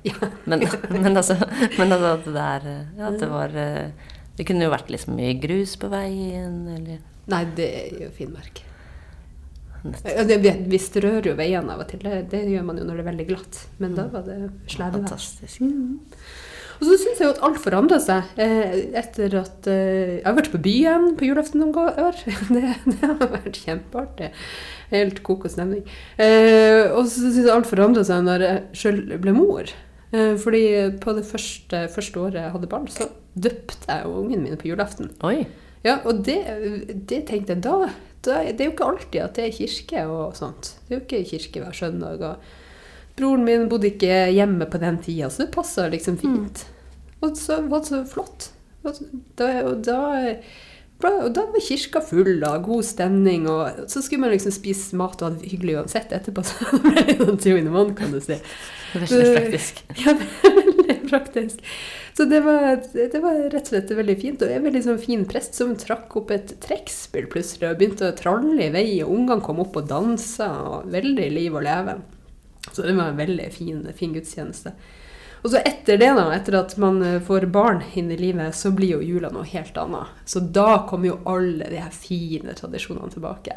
Men, 0.51 0.67
men 0.91 1.17
altså, 1.17 1.39
men 1.79 1.95
altså 1.95 2.17
at 2.17 2.27
det 2.27 2.35
der 2.35 2.69
ja, 2.99 3.07
at 3.13 3.21
det 3.23 3.29
var 3.31 3.55
eh, 3.63 4.11
Det 4.37 4.47
kunne 4.49 4.65
jo 4.67 4.73
vært 4.73 4.91
liksom 4.91 5.15
mye 5.17 5.37
grus 5.39 5.77
på 5.79 5.91
veien, 5.93 6.61
eller 6.73 7.01
Nei, 7.31 7.45
det 7.57 7.67
er 7.79 7.99
jo 8.03 8.13
Finnmark. 8.17 8.65
Det, 9.83 10.37
vi- 10.45 10.65
vi 10.71 10.79
strør 10.79 11.27
jo 11.27 11.35
veiene 11.39 11.73
av 11.75 11.81
og 11.85 11.89
til. 11.91 11.99
Det, 12.05 12.29
det 12.31 12.45
gjør 12.53 12.65
man 12.69 12.79
jo 12.79 12.85
når 12.87 12.99
det 13.01 13.05
er 13.05 13.11
veldig 13.11 13.29
glatt. 13.33 13.61
Men 13.83 13.95
da 13.99 14.05
var 14.13 14.23
det 14.29 14.37
slevevær. 14.71 15.17
Og 16.83 16.89
så 16.89 16.97
syns 16.99 17.21
jeg 17.21 17.29
jo 17.29 17.33
at 17.37 17.43
alt 17.47 17.59
forandra 17.63 17.99
seg 18.03 18.31
eh, 18.43 18.73
etter 18.99 19.37
at 19.39 19.67
eh, 19.71 20.17
Jeg 20.19 20.25
har 20.27 20.35
vært 20.35 20.49
på 20.51 20.59
byen 20.65 21.05
på 21.19 21.29
julaften 21.29 21.61
noen 21.63 21.77
år. 22.03 22.19
Det, 22.57 22.63
det 22.89 22.99
har 23.05 23.21
vært 23.37 23.61
kjempeartig. 23.61 24.31
Helt 24.91 25.23
kokosnemning. 25.27 25.85
Eh, 26.19 26.91
og 26.91 27.07
så 27.07 27.23
syns 27.29 27.39
jeg 27.45 27.53
alt 27.55 27.71
forandra 27.71 28.03
seg 28.09 28.25
når 28.27 28.47
jeg 28.49 28.63
sjøl 28.83 29.03
ble 29.23 29.35
mor. 29.37 29.71
Eh, 30.13 30.35
fordi 30.43 30.65
på 31.05 31.15
det 31.17 31.23
første, 31.29 31.85
første 31.95 32.21
året 32.25 32.41
jeg 32.43 32.55
hadde 32.57 32.71
barn, 32.75 32.89
så 32.91 33.07
døpte 33.39 33.87
jeg 33.89 34.11
ungen 34.11 34.43
min 34.49 34.59
på 34.61 34.69
julaften. 34.73 35.13
Oi. 35.25 35.45
Ja, 35.87 36.01
og 36.07 36.21
det, 36.27 36.41
det 37.11 37.23
tenkte 37.31 37.55
jeg 37.57 37.63
da 37.65 37.79
Det 38.23 38.35
er 38.55 38.67
jo 38.69 38.73
ikke 38.75 38.89
alltid 38.89 39.21
at 39.25 39.39
det 39.39 39.47
er 39.49 39.57
kirke 39.57 40.03
og 40.07 40.37
sånt. 40.39 40.75
Det 40.87 40.95
er 40.95 41.01
jo 41.01 41.05
ikke 41.07 41.23
kirke 41.33 41.63
hver 41.65 41.75
søndag. 41.77 42.23
Og 42.23 43.17
broren 43.19 43.47
min 43.47 43.69
bodde 43.71 43.91
ikke 43.91 44.27
hjemme 44.33 44.69
på 44.71 44.81
den 44.83 45.01
tida, 45.03 45.31
så 45.31 45.45
det 45.45 45.55
passa 45.55 45.89
liksom 45.91 46.21
fint. 46.23 46.67
Og 47.23 47.37
så 47.39 47.61
var 47.67 47.83
det 47.83 47.91
så 47.91 48.03
flott. 48.09 48.51
Da, 48.83 49.49
og 49.63 49.85
da, 49.87 49.99
og 51.03 51.29
da 51.35 51.45
var 51.51 51.63
kirka 51.63 52.03
full 52.03 52.43
av 52.47 52.63
god 52.67 52.87
stemning, 52.87 53.47
og 53.51 53.87
så 53.91 54.03
skulle 54.03 54.25
man 54.25 54.35
liksom 54.35 54.55
spise 54.55 54.99
mat 54.99 55.23
og 55.23 55.29
ha 55.29 55.37
det 55.37 55.53
hyggelig 55.53 55.77
uansett 55.81 56.15
etterpå. 56.15 56.43
Så 56.51 56.83
ble 56.83 57.05
det 57.07 57.19
sånn 57.21 57.39
two 57.43 57.59
in 57.59 57.71
one, 57.71 57.95
kan 57.99 58.15
du 58.15 58.19
si. 58.23 58.39
Det 58.93 59.07
Veldig 59.07 59.35
praktisk. 59.37 59.85
Ja, 60.03 60.15
det 60.19 60.62
praktisk. 61.13 61.61
Så 62.17 62.27
det 62.29 62.43
var, 62.45 62.81
det 62.93 63.21
var 63.23 63.39
rett 63.53 63.69
og 63.69 63.71
slett 63.73 63.93
veldig 63.97 64.17
fint. 64.21 64.43
Og 64.45 64.53
en 64.53 64.67
veldig 64.67 64.83
sånn 64.89 65.03
fin 65.03 65.27
prest 65.29 65.57
som 65.59 65.77
trakk 65.79 66.17
opp 66.21 66.33
et 66.35 66.57
trekkspill 66.65 67.29
plutselig 67.33 67.71
og 67.71 67.79
begynte 67.81 68.11
å 68.11 68.17
tralle 68.19 68.67
i 68.67 68.73
vei, 68.75 68.89
og 69.05 69.15
ungene 69.15 69.45
kom 69.45 69.63
opp 69.65 69.79
og 69.81 69.87
dansa, 69.93 70.51
og 70.73 70.91
veldig 70.93 71.29
liv 71.37 71.61
og 71.61 71.65
leve. 71.69 72.01
Så 72.71 72.83
det 72.83 72.97
var 72.97 73.13
en 73.13 73.23
veldig 73.23 73.49
fin, 73.55 73.87
fin 73.97 74.13
gudstjeneste. 74.15 74.75
Og 75.43 75.51
så 75.51 75.63
etter 75.67 75.99
det, 75.99 76.11
da, 76.15 76.29
etter 76.35 76.55
at 76.61 76.77
man 76.79 77.01
eh, 77.03 77.19
får 77.23 77.49
barn 77.55 77.83
inn 77.99 78.13
i 78.15 78.19
livet, 78.19 78.55
så 78.55 78.71
blir 78.75 78.97
jo 78.97 79.03
jula 79.03 79.33
noe 79.35 79.49
helt 79.51 79.79
annet. 79.79 80.13
Så 80.25 80.43
da 80.55 80.85
kommer 80.89 81.11
jo 81.11 81.23
alle 81.27 81.71
de 81.71 81.81
her 81.83 81.95
fine 81.95 82.55
tradisjonene 82.59 83.11
tilbake. 83.11 83.57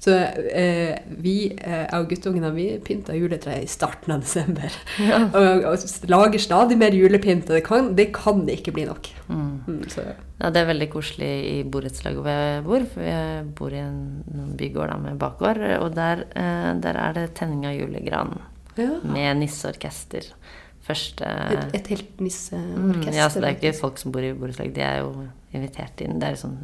Så 0.00 0.14
eh, 0.16 0.96
vi, 1.20 1.34
eh, 1.52 1.82
jeg 1.84 1.98
og 1.98 2.06
guttungene, 2.08 2.50
vi 2.56 2.66
pynta 2.84 3.12
juletreet 3.12 3.66
i 3.66 3.68
starten 3.68 4.14
av 4.14 4.22
desember. 4.24 4.72
og, 5.36 5.66
og 5.68 6.08
lager 6.08 6.40
stadig 6.40 6.78
mer 6.80 6.96
julepynt, 6.96 7.50
og 7.50 7.58
det 7.58 7.64
kan, 7.66 7.90
det 7.98 8.06
kan 8.16 8.46
ikke 8.48 8.72
bli 8.78 8.86
nok. 8.88 9.10
Mm. 9.28 9.50
Mm, 9.66 9.82
så, 9.92 10.06
Ja, 10.40 10.48
det 10.48 10.62
er 10.62 10.70
veldig 10.70 10.88
koselig 10.88 11.28
i 11.50 11.56
borettslaget 11.68 12.16
hvor 12.16 12.30
jeg 12.32 12.62
bor. 12.64 12.86
For 12.94 13.04
jeg 13.04 13.42
bor 13.58 13.76
i 13.76 13.82
en 13.82 14.54
bygård 14.56 14.94
da, 14.94 14.96
med 15.04 15.20
bakgård, 15.20 15.60
og 15.82 15.92
der, 15.98 16.24
eh, 16.32 16.70
der 16.80 17.00
er 17.02 17.18
det 17.18 17.26
tenning 17.36 17.68
av 17.68 17.76
julegran 17.76 18.38
ja. 18.80 18.94
med 19.04 19.42
nisseorkester. 19.42 20.32
Første 20.80 21.28
Et, 21.52 21.76
et 21.76 21.92
helt 21.92 22.16
Mm, 22.16 22.24
nisseorkester. 22.24 23.18
ja, 23.20 23.28
så 23.28 23.40
det 23.40 23.50
er 23.50 23.58
ikke 23.58 23.76
folk 23.78 24.00
som 24.00 24.16
bor 24.16 24.24
i 24.24 24.32
borettslag, 24.32 24.72
de 24.74 24.80
er 24.80 25.02
jo 25.04 25.12
invitert 25.52 26.00
inn. 26.00 26.18
Det 26.22 26.32
er 26.32 26.40
sånn 26.40 26.56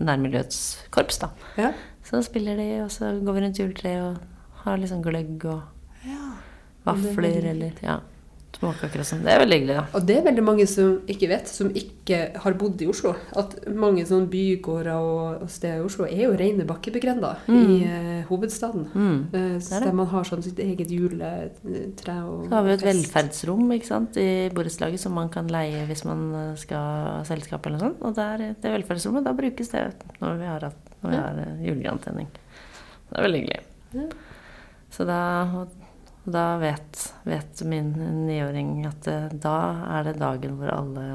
nærmiljøets 0.00 0.60
korps, 0.94 1.20
da. 1.20 1.28
Ja. 1.60 1.74
Så 2.10 2.22
spiller 2.26 2.56
de, 2.58 2.68
og 2.84 2.90
så 2.90 3.12
går 3.22 3.36
vi 3.38 3.44
rundt 3.46 3.58
juletreet 3.62 4.02
og 4.02 4.64
har 4.64 4.80
liksom 4.82 5.02
gløgg 5.04 5.44
og 5.46 5.60
Ja. 6.06 6.32
vafler 6.84 7.44
eller 7.54 7.72
ja. 7.84 8.00
Det 8.60 9.30
er 9.30 9.38
veldig 9.38 9.56
hyggelig, 9.60 9.74
da. 9.76 9.82
Og 9.94 10.06
det 10.08 10.14
er 10.18 10.24
veldig 10.26 10.42
mange 10.42 10.64
som 10.66 10.96
ikke 11.08 11.28
vet, 11.30 11.46
som 11.48 11.68
ikke 11.70 12.16
har 12.42 12.56
bodd 12.58 12.82
i 12.82 12.88
Oslo. 12.90 13.12
At 13.38 13.54
mange 13.72 14.02
sånne 14.04 14.26
bygårder 14.28 14.90
og, 14.98 15.44
og 15.46 15.52
steder 15.54 15.78
i 15.78 15.84
Oslo 15.86 16.04
er 16.08 16.24
jo 16.26 16.32
rene 16.36 16.66
bakkebegrender 16.66 17.44
i 17.46 17.78
uh, 17.86 18.24
hovedstaden. 18.28 18.88
Mm. 18.90 19.20
Uh, 19.30 19.38
det 19.62 19.70
er 19.78 19.86
der 19.86 19.94
man 20.02 20.10
har 20.10 20.26
sånn 20.28 20.42
sitt 20.42 20.58
eget 20.58 20.90
juletre 20.90 22.16
og 22.26 22.48
Så 22.50 22.56
har 22.58 22.66
vi 22.66 22.74
jo 22.74 22.78
et 22.80 22.84
fest. 22.88 22.98
velferdsrom 23.06 23.70
sant, 23.86 24.18
i 24.20 24.28
borettslaget 24.52 24.98
som 25.06 25.14
man 25.14 25.30
kan 25.32 25.46
leie 25.46 25.86
hvis 25.86 26.04
man 26.10 26.26
eh, 26.34 26.54
skal 26.58 26.76
ha 27.06 27.24
selskap 27.30 27.64
eller 27.70 27.78
noe 27.78 27.86
sånt. 27.92 28.02
Og 28.02 28.18
der, 28.18 28.48
det 28.60 28.74
velferdsrommet, 28.80 29.24
da 29.30 29.32
brukes 29.32 29.70
det 29.72 29.86
når 30.20 30.36
vi 30.42 30.50
har, 30.50 30.66
hatt- 30.68 30.89
når 31.02 31.10
vi 31.10 31.16
har 31.16 31.38
eh, 31.44 31.60
julegrantenning. 31.68 32.28
Det 33.10 33.18
er 33.18 33.26
veldig 33.26 33.40
hyggelig. 33.42 33.60
Ja. 33.96 34.08
Så 34.90 35.04
da, 35.08 35.18
og, 35.60 35.72
og 36.26 36.32
da 36.34 36.44
vet, 36.62 37.04
vet 37.24 37.62
min 37.70 37.92
niåring 38.26 38.84
at 38.88 39.06
eh, 39.10 39.28
da 39.32 39.54
er 39.98 40.04
det 40.10 40.16
dagen 40.20 40.56
hvor 40.60 40.72
alle, 40.74 41.06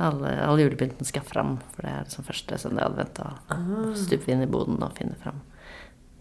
alle, 0.00 0.34
alle 0.46 0.64
julepynten 0.66 1.06
skal 1.08 1.22
fram. 1.28 1.56
For 1.74 1.84
det 1.86 1.92
er 1.94 2.04
liksom 2.08 2.26
første 2.28 2.58
søndag 2.58 2.82
i 2.84 2.90
advent. 2.90 3.14
Da 3.20 3.30
Ah. 3.52 3.94
stuper 3.96 4.26
vi 4.26 4.32
inn 4.38 4.42
i 4.46 4.50
boden 4.50 4.82
og 4.82 4.92
finner 4.98 5.16
fram 5.20 5.40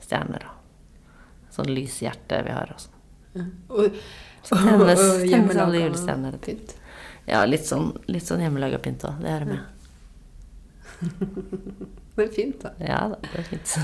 stjerner 0.03 0.45
og 0.49 1.53
sånn 1.53 1.69
lyshjerte 1.73 2.43
vi 2.45 2.53
har. 2.55 2.71
Og 2.75 2.79
sånn. 2.83 2.95
Ja. 3.35 3.45
Og, 3.69 3.99
Så 4.43 4.55
tennes, 4.55 5.01
tennes 5.29 5.57
alle 5.59 5.81
julestjerner. 5.83 6.37
pynt. 6.41 6.75
Ja, 7.27 7.43
litt 7.45 7.65
sånn, 7.67 7.91
litt 8.09 8.23
sånn 8.25 8.41
hjemmelaga 8.41 8.79
pynt 8.81 9.03
òg. 9.05 9.19
Det 9.21 9.29
er 9.29 9.43
det 9.43 9.47
med. 9.51 9.59
Det 10.99 11.87
er 12.25 12.33
fint, 12.35 12.61
da. 12.63 12.71
Ja 12.83 12.99
da, 13.13 13.17
det 13.29 13.39
er 13.43 13.47
fint. 13.53 13.77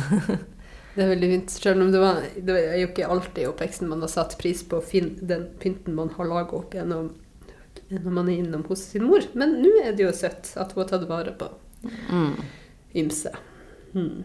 Det 0.96 1.04
er 1.04 1.10
veldig 1.12 1.28
fint. 1.28 1.50
Selv 1.52 1.82
om 1.84 1.90
det, 1.92 2.00
var, 2.00 2.22
det 2.48 2.54
er 2.56 2.78
jo 2.80 2.86
ikke 2.88 3.08
alltid 3.12 3.42
i 3.44 3.48
oppveksten 3.50 3.90
man 3.92 4.00
har 4.06 4.08
satt 4.14 4.38
pris 4.40 4.62
på 4.64 4.78
fin, 4.80 5.10
den 5.28 5.42
pynten 5.60 5.92
man 5.98 6.08
har 6.16 6.30
laga 6.30 6.56
opp 6.56 6.72
gjennom 6.78 7.10
når 7.92 8.14
man 8.16 8.30
er 8.32 8.38
innom 8.40 8.64
hos 8.70 8.86
sin 8.94 9.04
mor. 9.04 9.26
Men 9.36 9.58
nå 9.60 9.74
er 9.84 9.92
det 9.98 10.06
jo 10.06 10.14
søtt 10.16 10.54
at 10.56 10.72
hun 10.72 10.82
har 10.86 10.88
tatt 10.94 11.04
vare 11.10 11.34
på 11.36 11.50
Mm. 12.10 12.38
ymse. 12.96 13.30
Hmm. 13.92 14.24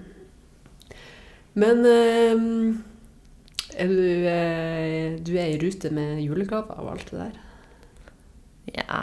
Men 1.59 1.83
øh, 1.85 2.47
er 3.75 3.91
du, 3.91 3.99
øh, 4.31 5.19
du 5.27 5.33
er 5.37 5.51
i 5.51 5.59
rute 5.61 5.91
med 5.93 6.23
julegaver 6.23 6.79
og 6.81 6.93
alt 6.95 7.11
det 7.11 7.19
der? 7.19 7.43
Ja 8.79 9.03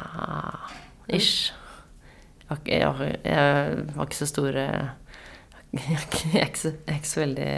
Ish. 1.14 1.52
Jeg 2.50 2.84
har 2.86 3.04
jeg 3.04 3.20
jeg 3.26 3.96
har 3.96 4.06
ikke 4.08 4.16
så 4.22 4.28
store 4.30 4.64
Jeg 5.74 5.84
er 5.92 6.06
ikke, 6.06 6.30
jeg 6.34 6.48
ikke, 6.48 6.60
så, 6.62 6.70
jeg 6.72 6.94
er 6.94 7.00
ikke 7.02 7.10
så 7.12 7.20
veldig 7.20 7.50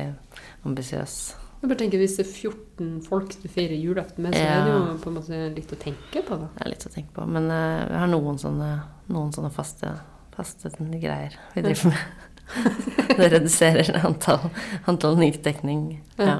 ambisiøs. 0.65 1.17
Jeg 1.61 1.69
bare 1.69 1.77
tenker 1.81 1.99
Hvis 2.01 2.15
det 2.17 2.25
er 2.25 2.31
14 2.31 3.01
folk 3.05 3.35
du 3.43 3.47
feirer 3.51 3.75
julaften 3.77 4.23
med, 4.23 4.33
så 4.33 4.39
Ja. 4.41 4.55
er 4.59 4.65
det 4.65 4.73
jo 4.73 4.97
på 5.03 5.09
en 5.11 5.15
måte 5.19 5.41
litt 5.55 5.71
å 5.75 5.77
tenke 5.77 6.23
på. 6.25 6.37
da. 6.39 6.47
Det 6.55 6.65
er 6.65 6.69
litt 6.73 6.85
å 6.87 6.93
tenke 6.93 7.13
på. 7.13 7.27
Men 7.27 7.51
eh, 7.51 7.85
vi 7.91 7.99
har 7.99 8.07
noen 8.07 8.39
sånne, 8.41 8.69
noen 9.11 9.31
sånne 9.35 9.51
faste, 9.51 9.91
faste 10.35 10.71
greier 10.79 11.35
vi 11.55 11.61
driver 11.61 11.91
med. 11.93 12.25
Det 13.19 13.27
reduserer 13.31 13.99
antall, 14.05 14.49
antall 14.87 15.17
nytekning. 15.19 15.99
Ja. 16.17 16.39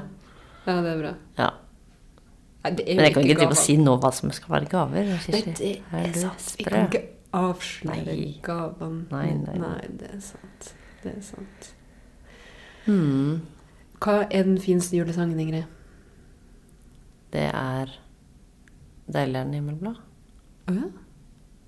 Ja, 0.66 0.80
det 0.82 0.90
er 0.90 0.98
bra. 0.98 1.14
ja. 1.38 1.50
Nei, 2.64 2.72
Men 2.76 3.04
jeg 3.06 3.14
kan 3.14 3.22
ikke 3.24 3.36
drive 3.38 3.54
og 3.54 3.56
si 3.56 3.76
nå 3.80 3.94
hva 4.02 4.10
som 4.12 4.30
skal 4.36 4.52
være 4.52 4.66
gaver. 4.68 5.06
Nei, 5.06 5.42
det 5.46 5.70
Er 5.92 6.12
sant. 6.18 6.50
Vi 6.58 6.64
sprø? 6.66 6.82
Avsløre 7.36 8.04
Nei. 8.04 8.40
gavene. 8.42 9.04
Nei, 9.10 9.26
nei, 9.38 9.58
nei. 9.58 9.68
nei, 9.68 9.90
det 10.00 10.10
er 10.16 10.22
sant. 10.24 10.72
Det 11.02 11.12
er 11.16 11.22
sant. 11.24 11.70
Mm. 12.86 13.40
Hva 14.00 14.22
er 14.26 14.46
den 14.48 14.58
fineste 14.60 14.96
julesangen, 14.96 15.40
Ingrid? 15.40 15.68
Det 17.30 17.46
er 17.46 17.98
Deilig 19.10 19.40
er 19.40 19.46
den 19.48 19.56
himmelblå. 19.58 19.90
Å 20.70 20.74
ja? 20.74 20.88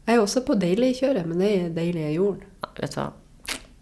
Jeg 0.07 0.15
er 0.19 0.21
også 0.23 0.43
på 0.47 0.55
Deilig-kjøret, 0.59 1.27
men 1.27 1.43
det 1.43 1.51
er 1.57 1.75
Deilig 1.75 2.05
er 2.07 2.15
jorden. 2.15 2.47
Ja, 2.63 2.71
vet 2.79 2.95
du 2.95 3.01
hva? 3.01 3.09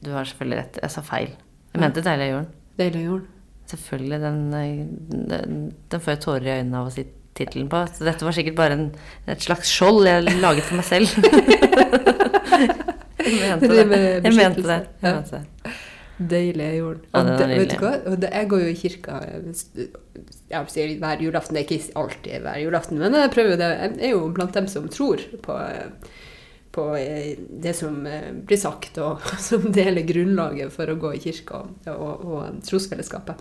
Du 0.00 0.10
har 0.14 0.28
selvfølgelig 0.28 0.58
rett. 0.62 0.80
Jeg 0.80 0.94
sa 0.94 1.02
feil. 1.04 1.34
Jeg 1.74 1.82
mente 1.82 2.04
Deilig 2.04 2.26
er 2.26 2.32
jorden. 2.34 2.50
Deilig 2.80 3.00
er 3.00 3.06
jorden. 3.06 3.28
Selvfølgelig. 3.70 4.20
Den, 4.24 4.40
eh, 4.54 4.86
den, 5.30 5.58
den 5.92 6.00
får 6.00 6.14
jeg 6.14 6.22
tårer 6.24 6.48
i 6.48 6.54
øynene 6.58 6.80
av 6.80 6.88
å 6.88 6.94
si 6.94 7.04
tittelen 7.38 7.68
på. 7.72 7.84
Så 7.94 8.06
dette 8.08 8.26
var 8.26 8.36
sikkert 8.36 8.58
bare 8.58 8.78
en, 8.78 8.88
et 9.30 9.44
slags 9.44 9.70
skjold 9.70 10.08
jeg 10.08 10.40
laget 10.40 10.66
for 10.68 10.80
meg 10.80 10.86
selv. 10.88 11.06
jeg 13.26 13.36
mente 13.60 13.70
Det. 13.70 13.86
Jeg 14.24 14.34
mente 14.34 14.66
det. 14.66 14.82
Jeg 15.02 15.14
mente 15.14 15.38
det. 15.38 15.44
Deilig 16.20 16.64
er 16.66 16.74
jorden. 16.76 17.04
Ja, 17.14 17.20
det, 17.24 17.46
vet 17.48 17.70
du 17.72 17.80
hva? 17.80 17.92
Det, 18.20 18.28
jeg 18.28 18.48
går 18.50 18.60
jo 18.60 18.68
i 18.68 18.76
kirka 18.76 19.20
jeg 20.50 20.72
sier 20.72 20.96
hver 21.00 21.22
julaften. 21.24 21.56
Det 21.56 21.62
er 21.62 21.68
ikke 21.68 22.00
alltid 22.00 22.42
hver 22.44 22.58
julaften, 22.60 22.98
men 23.00 23.16
jeg 23.16 23.32
prøver 23.32 23.60
det. 23.60 23.70
Jeg 23.70 24.10
er 24.10 24.12
jo 24.12 24.26
blant 24.36 24.56
dem 24.56 24.66
som 24.68 24.88
tror 24.92 25.22
på, 25.44 25.56
på 26.76 26.86
eh, 26.98 27.38
det 27.64 27.72
som 27.78 28.02
eh, 28.10 28.32
blir 28.34 28.60
sagt, 28.60 29.00
og 29.00 29.24
som 29.48 29.70
deler 29.72 30.04
grunnlaget 30.08 30.74
for 30.74 30.92
å 30.92 30.98
gå 31.00 31.14
i 31.16 31.22
kirka 31.24 31.62
og, 31.62 31.94
og, 31.94 32.26
og 32.26 32.60
trosfellesskapet. 32.68 33.40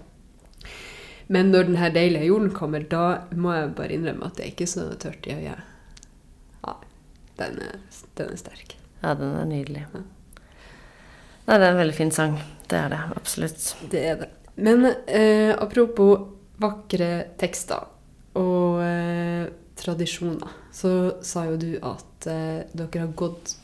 Men 1.29 1.51
når 1.53 1.67
den 1.67 1.77
her 1.77 1.91
deilige 1.93 2.29
jorden 2.31 2.49
kommer, 2.55 2.85
da 2.89 3.21
må 3.37 3.53
jeg 3.53 3.73
bare 3.77 3.93
innrømme 3.93 4.25
at 4.25 4.39
det 4.39 4.45
er 4.45 4.53
ikke 4.53 4.69
så 4.69 4.87
tørt 5.01 5.27
i 5.29 5.35
øyet. 5.37 5.61
Ja, 6.65 6.73
den 7.41 7.59
er, 7.67 7.77
den 8.17 8.33
er 8.33 8.41
sterk. 8.41 8.73
Ja, 9.03 9.13
den 9.13 9.35
er 9.37 9.45
nydelig. 9.47 9.85
Nei, 9.93 11.55
det 11.55 11.61
er 11.61 11.69
en 11.69 11.79
veldig 11.83 11.97
fin 11.97 12.11
sang. 12.13 12.35
Det 12.69 12.77
er 12.77 12.91
det. 12.93 12.99
Absolutt. 13.15 13.69
Det 13.93 14.03
er 14.05 14.19
det. 14.23 14.29
Men 14.59 14.89
eh, 14.89 15.53
apropos 15.53 16.27
vakre 16.59 17.11
tekster 17.39 17.87
og 18.39 18.81
eh, 18.83 19.47
tradisjoner, 19.79 20.57
så 20.75 20.91
sa 21.25 21.45
jo 21.47 21.57
du 21.61 21.71
at 21.77 22.27
eh, 22.29 22.65
dere 22.73 23.05
har 23.05 23.15
gått 23.17 23.55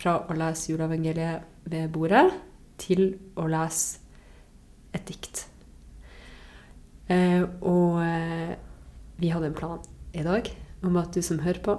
fra 0.00 0.18
å 0.24 0.36
lese 0.36 0.72
juleevangeliet 0.72 1.68
ved 1.70 1.92
bordet 1.94 2.26
til 2.80 3.12
å 3.38 3.46
lese 3.48 4.00
et 4.94 5.04
dikt. 5.08 5.46
Eh, 7.08 7.42
og 7.60 8.00
eh, 8.00 8.54
vi 9.20 9.32
hadde 9.32 9.50
en 9.50 9.56
plan 9.56 9.82
i 10.16 10.24
dag 10.24 10.48
om 10.84 10.96
at 11.00 11.12
du 11.12 11.20
som 11.24 11.42
hører 11.44 11.60
på, 11.64 11.76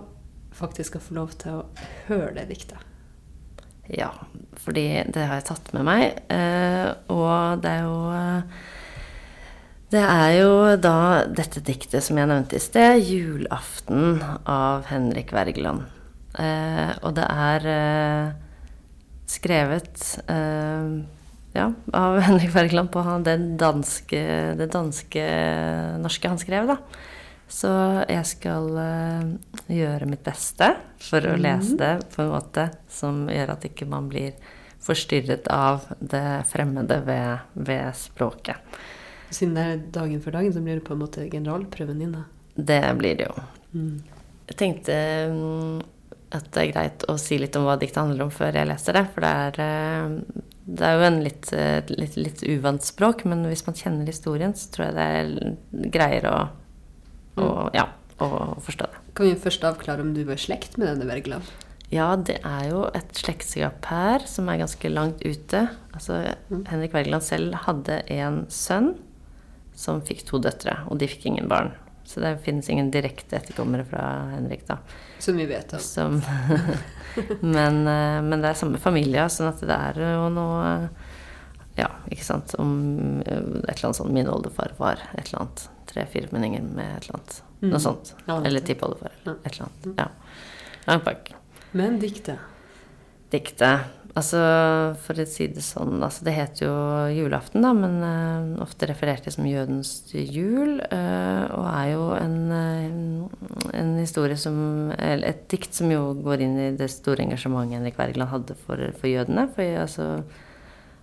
faktisk 0.55 0.93
skal 0.93 1.03
få 1.03 1.17
lov 1.17 1.33
til 1.41 1.61
å 1.61 1.87
høre 2.09 2.35
det 2.37 2.49
diktet. 2.53 2.81
Ja, 3.89 4.09
fordi 4.57 4.87
det 5.13 5.27
har 5.27 5.37
jeg 5.37 5.47
tatt 5.49 5.69
med 5.75 5.85
meg. 5.85 6.21
Eh, 6.33 6.89
og 7.13 7.61
det 7.61 7.73
er 7.73 7.85
jo 7.85 7.99
Det 9.95 10.01
er 10.01 10.31
jo 10.41 10.53
da 10.81 11.23
dette 11.29 11.61
diktet 11.61 12.03
som 12.03 12.17
jeg 12.17 12.27
nevnte 12.27 12.57
i 12.57 12.59
sted, 12.59 12.99
'Julaften' 12.99 14.17
av 14.43 14.89
Henrik 14.89 15.31
Wergeland. 15.31 15.85
Og 17.05 17.13
det 17.15 17.27
er 17.29 18.33
skrevet 19.29 20.19
ja, 21.55 21.69
av 21.95 22.19
Henrik 22.27 22.53
Wergeland 22.55 22.91
på 22.93 23.03
det 23.25 23.37
danske, 23.61 24.21
det 24.59 24.69
danske 24.73 25.25
norske 26.03 26.31
han 26.31 26.41
skrev, 26.41 26.73
da. 26.75 26.79
Så 27.47 27.69
jeg 28.09 28.25
skal 28.25 28.71
uh, 28.73 29.33
gjøre 29.69 30.07
mitt 30.09 30.23
beste 30.25 30.71
for 30.97 31.25
å 31.29 31.35
lese 31.37 31.77
det 31.77 31.93
på 32.15 32.23
en 32.23 32.31
måte 32.33 32.71
som 32.89 33.27
gjør 33.29 33.53
at 33.53 33.67
ikke 33.69 33.85
man 33.89 34.09
blir 34.09 34.33
forstyrret 34.85 35.47
av 35.53 35.85
det 35.99 36.45
fremmede 36.49 36.99
ved, 37.05 37.45
ved 37.53 37.93
språket. 37.97 38.77
Siden 39.29 39.55
det 39.57 39.65
er 39.65 39.83
dagen 39.93 40.21
for 40.21 40.35
dagen, 40.35 40.53
så 40.53 40.61
blir 40.61 40.79
det 40.79 40.85
på 40.87 40.93
en 40.95 41.01
måte 41.01 41.25
generalprøven 41.29 42.01
din, 42.01 42.17
da. 42.17 42.25
Det 42.55 42.81
blir 42.97 43.17
det 43.19 43.29
jo. 43.29 43.45
Mm. 43.75 43.95
Jeg 44.49 44.57
tenkte 44.59 44.97
um, 45.33 45.79
at 46.35 46.45
det 46.53 46.61
er 46.61 46.73
greit 46.73 47.05
å 47.09 47.17
si 47.21 47.39
litt 47.41 47.57
om 47.57 47.65
hva 47.67 47.77
diktet 47.81 48.03
handler 48.03 48.27
om 48.27 48.33
før 48.33 48.57
jeg 48.57 48.69
leser 48.69 48.99
det. 48.99 49.05
For 49.13 49.25
det 49.25 49.33
er, 49.47 49.59
uh, 49.61 50.45
det 50.65 50.85
er 50.85 50.95
jo 50.97 51.07
en 51.07 51.19
litt, 51.23 51.49
litt, 51.93 52.15
litt 52.17 52.43
uvant 52.49 52.83
språk, 52.83 53.25
men 53.29 53.45
hvis 53.45 53.65
man 53.67 53.77
kjenner 53.77 54.09
historien, 54.09 54.55
så 54.57 54.71
tror 54.73 54.87
jeg 54.87 54.95
det 54.97 55.09
er 55.19 55.89
greier 55.93 56.29
å 56.31 56.37
å, 57.35 57.69
ja, 57.75 57.89
å 58.23 58.27
forstå 58.63 58.89
det. 58.91 59.01
Kan 59.17 59.29
vi 59.29 59.37
først 59.39 59.65
avklare 59.67 60.03
om 60.05 60.13
du 60.15 60.23
var 60.27 60.39
i 60.39 60.45
slekt 60.45 60.77
med 60.79 60.87
denne 60.87 61.07
Wergeland? 61.09 61.47
Ja, 61.93 62.07
det 62.17 62.39
er 62.41 62.69
jo 62.71 62.85
et 62.97 63.11
slektskap 63.15 63.85
her 63.91 64.23
som 64.27 64.49
er 64.49 64.61
ganske 64.63 64.89
langt 64.91 65.21
ute. 65.25 65.67
Altså, 65.93 66.23
Mm. 66.49 66.65
Henrik 66.69 66.93
Wergeland 66.93 67.23
selv 67.23 67.55
hadde 67.65 68.03
en 68.09 68.45
sønn 68.49 68.95
som 69.75 70.01
fikk 70.01 70.25
to 70.25 70.39
døtre, 70.39 70.79
og 70.89 70.99
de 70.99 71.07
fikk 71.07 71.25
ingen 71.25 71.47
barn. 71.49 71.73
Så 72.05 72.21
det 72.21 72.37
finnes 72.45 72.69
ingen 72.69 72.91
direkte 72.93 73.39
etterkommere 73.39 73.85
fra 73.89 74.03
Henrik, 74.35 74.67
da. 74.67 74.77
Som 75.19 75.37
vi 75.41 75.47
vet 75.49 75.73
om. 75.73 75.79
Som, 75.81 76.21
men, 77.55 77.81
eh, 77.87 78.21
men 78.21 78.41
det 78.41 78.51
er 78.51 78.59
samme 78.59 78.81
familie, 78.81 79.25
sånn 79.33 79.49
at 79.49 79.63
det 79.65 79.79
er 79.89 80.01
jo 80.15 80.29
noe 80.33 80.89
Ja, 81.75 81.89
ikke 82.07 82.23
sant, 82.23 82.53
om 82.61 82.75
eh, 83.25 83.41
et 83.65 83.73
eller 83.73 83.89
annet 83.89 83.99
sånn 83.99 84.13
min 84.15 84.29
oldefar 84.31 84.75
var 84.77 85.01
et 85.15 85.25
eller 85.25 85.41
annet. 85.41 85.65
Tre-fire 85.89 86.29
meninger 86.31 86.63
med 86.65 86.97
et 86.97 87.07
eller 87.07 87.17
annet. 87.17 87.39
Mm. 87.61 87.69
Noe 87.73 87.81
sånt. 87.81 88.13
Eller 88.27 88.63
tippoldefar. 88.65 89.17
Et 89.25 89.51
eller 89.51 89.67
annet. 89.67 89.89
Ja. 89.97 90.09
Langt 90.85 91.07
bak. 91.07 91.33
Men 91.75 91.99
diktet 91.99 92.39
Diktet. 93.33 94.04
Altså, 94.15 94.39
for 95.03 95.19
å 95.19 95.25
si 95.27 95.49
det 95.51 95.59
sånn, 95.65 95.97
altså 95.99 96.23
det 96.23 96.37
heter 96.37 96.69
jo 96.69 96.75
julaften, 97.11 97.65
da, 97.65 97.73
men 97.75 97.97
uh, 97.99 98.61
ofte 98.63 98.87
referert 98.87 99.25
til 99.27 99.35
som 99.35 99.49
jødens 99.49 99.91
jul. 100.13 100.79
Uh, 100.87 101.43
og 101.51 101.65
er 101.67 101.89
jo 101.91 102.05
en, 102.15 102.37
uh, 102.47 103.67
en 103.75 103.91
historie 103.99 104.39
som 104.39 104.55
Eller 104.95 105.33
et 105.33 105.43
dikt 105.51 105.75
som 105.75 105.91
jo 105.91 106.13
går 106.23 106.45
inn 106.47 106.55
i 106.63 106.71
det 106.79 106.87
store 106.93 107.25
engasjementet 107.27 107.75
Henrik 107.75 107.99
Wergeland 107.99 108.31
hadde 108.31 108.55
for, 108.63 108.79
for 108.95 109.11
jødene. 109.11 109.49
For 109.51 109.83
altså, 109.83 110.07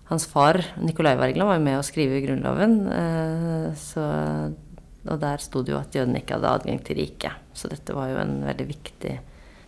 hans 0.09 0.25
far, 0.29 0.59
Nicolai 0.81 1.15
Wergeland, 1.17 1.49
var 1.49 1.59
jo 1.59 1.65
med 1.65 1.79
å 1.79 1.85
skrive 1.85 2.21
Grunnloven. 2.25 2.75
eh, 2.91 3.69
så, 3.79 4.03
og 5.03 5.19
der 5.19 5.43
sto 5.43 5.63
det 5.63 5.73
jo 5.73 5.79
at 5.79 5.95
jødene 5.95 6.21
ikke 6.21 6.37
hadde 6.37 6.51
adgang 6.57 6.81
til 6.83 6.99
riket. 6.99 7.39
Så 7.57 7.71
dette 7.71 7.95
var 7.95 8.11
jo 8.11 8.19
en 8.21 8.35
veldig 8.45 8.67
viktig, 8.69 9.15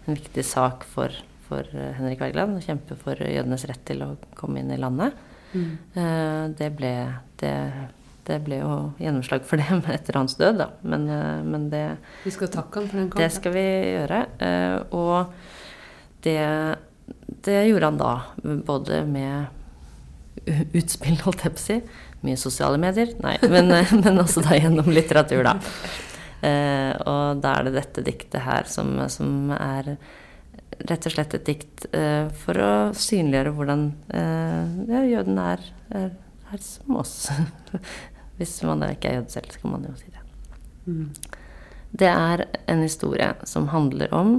en 0.05 0.17
viktig 0.17 0.45
sak 0.45 0.85
for, 0.87 1.13
for 1.47 1.67
eh, 1.75 1.93
Henrik 1.97 2.21
Wergeland. 2.21 2.59
Å 2.59 2.63
kjempe 2.63 2.97
for 2.99 3.19
jødenes 3.19 3.65
rett 3.69 3.83
til 3.87 4.03
å 4.05 4.13
komme 4.37 4.61
inn 4.61 4.73
i 4.73 4.79
landet. 4.81 5.17
Mm. 5.53 5.67
Eh, 5.93 6.41
det, 6.59 6.71
ble, 6.77 6.93
det, 7.41 7.53
det 8.27 8.39
ble 8.45 8.61
jo 8.61 8.77
gjennomslag 9.01 9.45
for 9.47 9.61
det 9.61 9.79
etter 9.97 10.19
hans 10.19 10.37
død, 10.39 10.61
da. 10.63 10.69
Men, 10.87 11.07
eh, 11.11 11.43
men 11.45 11.69
det, 11.73 11.85
Vi 12.25 12.33
skal 12.35 12.51
takke 12.53 12.81
ham 12.81 12.89
for 12.89 13.01
den 13.01 13.11
det 13.15 13.29
skal 13.35 13.55
vi 13.55 13.67
gjøre. 13.67 14.23
Og 14.95 16.25
det, 16.25 16.39
det 17.45 17.59
gjorde 17.69 17.91
han 17.91 18.01
da, 18.01 18.15
både 18.65 19.03
med 19.09 20.49
utspill, 20.75 21.21
holdt 21.23 21.45
jeg 21.45 21.55
på 21.55 21.61
å 21.61 21.67
si. 21.67 21.79
Mye 22.25 22.41
sosiale 22.41 22.81
medier. 22.81 23.13
Nei, 23.21 23.37
men, 23.53 23.71
men 24.01 24.21
også 24.23 24.43
da 24.45 24.57
gjennom 24.57 24.89
litteratur, 24.93 25.45
da. 25.45 25.57
Og 26.45 27.39
da 27.41 27.51
er 27.57 27.65
det 27.65 27.71
dette 27.73 28.03
diktet 28.05 28.43
her 28.45 28.67
som, 28.69 28.91
som 29.09 29.49
er 29.55 29.95
rett 30.89 31.07
og 31.07 31.15
slett 31.15 31.37
et 31.37 31.47
dikt 31.47 31.87
eh, 31.95 32.27
for 32.43 32.59
å 32.61 32.73
synliggjøre 32.97 33.53
hvordan 33.55 33.87
eh, 34.15 34.75
ja, 34.91 35.01
jøden 35.07 35.39
er, 35.41 35.63
er, 35.95 36.11
er 36.51 36.61
som 36.63 36.99
oss. 37.01 37.15
Hvis 38.39 38.57
man 38.67 38.83
da 38.83 38.91
ikke 38.91 39.11
er 39.11 39.19
jøde 39.21 39.35
selv, 39.37 39.51
så 39.53 39.63
kan 39.63 39.75
man 39.77 39.87
jo 39.87 39.95
si 39.99 40.11
det. 40.11 40.23
Mm. 40.85 41.09
Det 41.95 42.11
er 42.11 42.45
en 42.71 42.81
historie 42.83 43.29
som 43.47 43.69
handler 43.71 44.11
om 44.15 44.35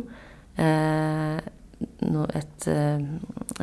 eh, 0.61 1.38
no, 2.05 2.27
et, 2.37 2.68
eh, 2.68 3.01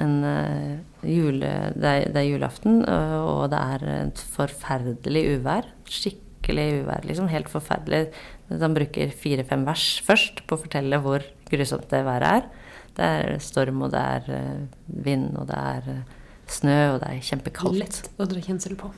en 0.02 0.16
eh, 0.30 0.74
jule... 1.06 1.52
Det 1.76 1.92
er, 1.92 2.10
det 2.10 2.24
er 2.24 2.30
julaften, 2.32 2.82
og, 2.90 3.16
og 3.36 3.46
det 3.54 3.62
er 3.76 3.88
et 3.94 4.24
forferdelig 4.34 5.24
uvær. 5.38 5.70
Skikkelig 5.90 6.68
uvær, 6.82 7.06
liksom. 7.06 7.30
Helt 7.30 7.52
forferdelig. 7.54 8.08
Han 8.50 8.76
bruker 8.76 9.14
fire-fem 9.18 9.66
vers 9.70 9.88
først 10.06 10.44
på 10.48 10.58
å 10.58 10.64
fortelle 10.66 11.02
hvor 11.04 11.26
grusomt 11.52 11.90
det 11.94 12.04
været 12.08 12.42
er. 12.42 12.52
Det 12.94 13.06
er 13.06 13.40
storm, 13.42 13.82
og 13.86 13.94
det 13.94 14.02
er 14.02 14.30
eh, 14.36 14.66
vind, 15.06 15.32
og 15.40 15.50
det 15.50 15.58
er 15.58 15.90
eh, 15.96 16.18
snø, 16.54 16.78
og 16.94 17.02
det 17.02 17.10
er 17.10 17.28
kjempekaldt. 17.30 17.80
Lett 17.82 18.10
å 18.22 18.30
dra 18.30 18.44
kjensel 18.44 18.78
på. 18.78 18.92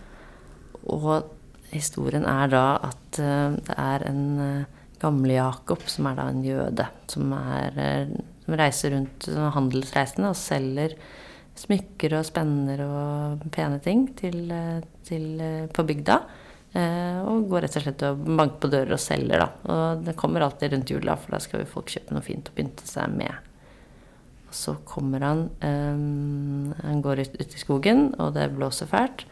Og 0.92 1.12
historien 1.72 2.28
er 2.28 2.52
da 2.52 2.66
at 2.90 3.20
eh, 3.24 3.56
det 3.56 3.78
er 3.80 4.08
en 4.10 4.26
gamle 5.00 5.38
Jakob, 5.38 5.86
som 5.92 6.10
er 6.12 6.20
da 6.20 6.28
en 6.32 6.44
jøde, 6.44 6.88
som, 7.12 7.32
er, 7.36 8.10
som 8.44 8.58
reiser 8.60 8.96
rundt 8.96 9.28
som 9.28 9.52
handelsreisende 9.56 10.32
og 10.32 10.40
selger 10.40 10.96
smykker 11.56 12.18
og 12.18 12.26
spenner 12.28 12.82
og 12.84 13.44
pene 13.56 13.78
ting 13.84 14.10
til, 14.20 14.50
til, 15.08 15.28
på 15.72 15.86
bygda. 15.88 16.18
Og 16.76 17.46
går 17.48 17.64
rett 17.64 17.78
og 17.80 17.86
slett 17.86 18.04
og 18.04 18.26
banker 18.26 18.58
på 18.66 18.72
dører 18.74 18.96
og 18.98 19.00
selger, 19.00 19.46
da. 19.46 19.72
Og 19.72 20.02
det 20.04 20.18
kommer 20.20 20.44
alltid 20.44 20.74
rundt 20.74 20.92
jula, 20.92 21.16
for 21.16 21.38
da 21.38 21.40
skal 21.44 21.64
jo 21.64 21.70
folk 21.78 21.94
kjøpe 21.94 22.18
noe 22.18 22.26
fint 22.26 22.52
å 22.52 22.56
pynte 22.58 22.88
seg 22.90 23.14
med. 23.16 23.55
Så 24.56 24.78
kommer 24.88 25.24
han 25.26 25.48
eh, 25.60 26.84
Han 26.86 27.02
går 27.04 27.26
ut, 27.26 27.40
ut 27.42 27.56
i 27.56 27.62
skogen, 27.62 28.08
og 28.22 28.36
det 28.38 28.50
blåser 28.56 28.90
fælt. 28.90 29.26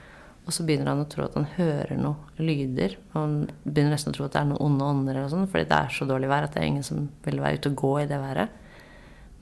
Og 0.44 0.52
så 0.52 0.66
begynner 0.68 0.92
han 0.92 1.06
å 1.06 1.08
tro 1.08 1.24
at 1.24 1.38
han 1.38 1.48
hører 1.56 1.96
noe 2.00 2.44
lyder. 2.44 2.98
Han 3.14 3.46
begynner 3.64 3.96
nesten 3.96 4.12
å 4.12 4.18
tro 4.18 4.28
at 4.28 4.36
det 4.36 4.42
er 4.42 4.50
noen 4.50 4.66
onde 4.66 4.90
ånder, 4.92 5.16
eller 5.16 5.32
sånn, 5.32 5.48
fordi 5.52 5.70
det 5.70 5.78
er 5.80 5.96
så 5.96 6.08
dårlig 6.10 6.32
vær 6.32 6.48
at 6.48 6.56
det 6.56 6.64
er 6.64 6.72
ingen 6.72 6.88
som 6.88 7.06
vil 7.24 7.40
være 7.40 7.62
ute 7.62 7.72
og 7.72 7.78
gå 7.80 7.94
i 8.02 8.10
det 8.10 8.20
været. 8.20 8.58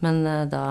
Men 0.06 0.22
eh, 0.30 0.44
da 0.52 0.66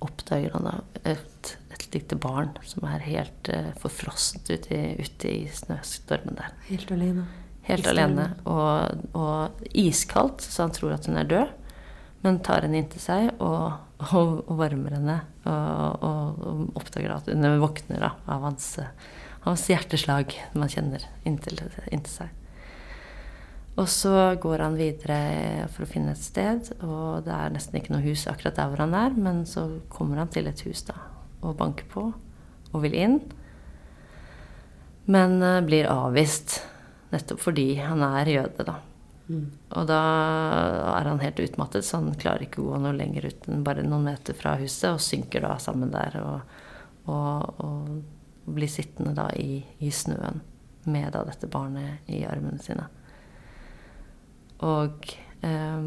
oppdager 0.00 0.54
han 0.54 0.68
da 0.68 0.76
et, 1.10 1.52
et 1.74 1.86
lite 1.94 2.16
barn 2.22 2.54
som 2.66 2.86
er 2.88 3.02
helt 3.04 3.50
eh, 3.52 3.72
forfrossent 3.82 4.46
ute 4.50 4.78
i, 4.78 4.94
ute 5.02 5.34
i 5.34 5.44
snøstormen 5.58 6.38
der. 6.38 6.54
Helt 6.70 6.94
alene. 6.94 7.26
Helt 7.66 7.90
alene. 7.90 8.30
Og, 8.50 9.06
og 9.18 9.66
iskaldt, 9.76 10.46
så 10.46 10.68
han 10.68 10.74
tror 10.74 10.94
at 10.96 11.10
hun 11.10 11.18
er 11.20 11.28
død. 11.30 11.56
Men 12.24 12.42
tar 12.44 12.66
henne 12.66 12.82
inntil 12.82 13.00
seg 13.00 13.30
og, 13.40 13.78
og, 14.10 14.42
og 14.44 14.58
varmer 14.58 14.98
henne. 14.98 15.16
Og, 15.48 16.04
og, 16.04 16.66
oppdager 16.76 17.14
at 17.14 17.30
hun 17.32 17.48
våkner 17.62 18.04
da, 18.04 18.12
av 18.28 18.44
hans, 18.44 18.74
hans 19.46 19.64
hjerteslag 19.70 20.36
man 20.52 20.72
kjenner 20.72 21.06
inntil, 21.24 21.62
inntil 21.88 22.12
seg. 22.12 22.36
Og 23.80 23.86
så 23.88 24.12
går 24.42 24.60
han 24.60 24.76
videre 24.76 25.68
for 25.72 25.86
å 25.86 25.88
finne 25.88 26.12
et 26.12 26.20
sted, 26.20 26.72
og 26.84 27.22
det 27.24 27.32
er 27.32 27.52
nesten 27.54 27.78
ikke 27.78 27.94
noe 27.94 28.04
hus 28.04 28.26
akkurat 28.28 28.58
der 28.58 28.68
hvor 28.68 28.82
han 28.82 28.96
er, 28.98 29.14
men 29.16 29.44
så 29.48 29.68
kommer 29.92 30.20
han 30.20 30.32
til 30.32 30.50
et 30.50 30.60
hus 30.66 30.82
da, 30.88 30.98
og 31.40 31.56
banker 31.56 31.86
på 31.88 32.10
og 32.70 32.82
vil 32.84 32.96
inn. 32.98 33.16
Men 35.10 35.40
eh, 35.42 35.62
blir 35.66 35.88
avvist 35.90 36.60
nettopp 37.10 37.40
fordi 37.42 37.72
han 37.80 38.04
er 38.06 38.30
jøde, 38.30 38.66
da. 38.66 38.76
Og 39.30 39.86
da 39.86 40.00
er 40.96 41.08
han 41.08 41.20
helt 41.22 41.40
utmattet, 41.44 41.86
så 41.86 42.00
han 42.00 42.14
klarer 42.18 42.46
ikke 42.46 42.62
å 42.62 42.70
gå 42.72 42.80
noe 42.82 42.96
lenger 42.96 43.28
uten 43.30 43.64
bare 43.66 43.84
noen 43.86 44.08
meter 44.10 44.36
fra 44.36 44.56
huset, 44.60 44.90
og 44.94 45.04
synker 45.04 45.44
da 45.46 45.56
sammen 45.62 45.92
der 45.94 46.16
og, 46.22 46.56
og, 47.10 47.60
og 47.64 48.50
blir 48.50 48.70
sittende 48.70 49.14
da 49.16 49.28
i, 49.38 49.60
i 49.78 49.90
snøen 49.94 50.40
med 50.90 51.12
da 51.14 51.22
dette 51.28 51.50
barnet 51.50 52.08
i 52.10 52.22
armene 52.26 52.58
sine. 52.62 52.86
Og 54.66 55.12
eh, 55.46 55.84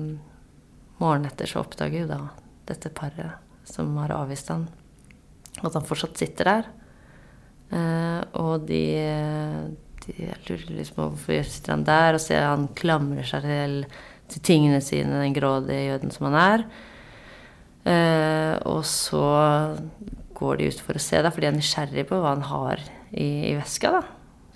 morgenen 1.02 1.30
etter 1.30 1.50
så 1.50 1.64
oppdager 1.64 2.06
jo 2.06 2.12
da 2.12 2.22
dette 2.70 2.94
paret 2.96 3.68
som 3.68 3.92
har 4.00 4.14
avvist 4.16 4.52
han, 4.52 4.68
at 5.62 5.74
han 5.74 5.86
fortsatt 5.86 6.20
sitter 6.20 6.50
der. 6.50 6.72
Eh, 7.74 8.22
og 8.40 8.68
de, 8.70 8.84
jeg 10.12 10.40
lurer 10.48 10.74
liksom 10.78 10.98
på 10.98 11.10
hvorfor 11.14 11.46
sitter 11.48 11.76
han 11.76 11.86
der, 11.88 12.18
og 12.18 12.24
ser 12.24 12.48
han 12.48 12.68
klamrer 12.78 13.28
seg 13.28 13.46
til, 13.48 13.78
til 14.32 14.44
tingene 14.46 14.82
sine, 14.84 15.22
den 15.24 15.36
grådige 15.36 15.88
jøden 15.92 16.14
som 16.14 16.28
han 16.30 16.40
er. 16.40 16.66
Eh, 17.84 18.56
og 18.70 18.84
så 18.88 19.24
går 20.38 20.60
de 20.60 20.72
ut 20.72 20.84
for 20.84 20.98
å 20.98 21.04
se, 21.04 21.22
da, 21.24 21.32
for 21.32 21.44
de 21.44 21.50
er 21.52 21.56
nysgjerrige 21.56 22.08
på 22.10 22.20
hva 22.20 22.36
han 22.36 22.46
har 22.48 22.84
i, 23.12 23.52
i 23.52 23.56
veska. 23.60 23.94
da. 24.00 24.04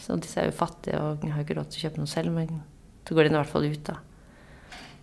Så 0.02 0.18
disse 0.22 0.42
er 0.42 0.50
jo 0.50 0.58
fattige 0.58 1.00
og 1.02 1.24
har 1.26 1.44
ikke 1.44 1.58
råd 1.58 1.72
til 1.72 1.82
å 1.82 1.88
kjøpe 1.88 2.04
noe 2.04 2.12
selv, 2.12 2.36
men 2.36 2.62
så 3.08 3.16
går 3.16 3.28
de 3.28 3.34
i 3.34 3.38
hvert 3.40 3.54
fall 3.54 3.68
ut, 3.68 3.84
da. 3.88 3.98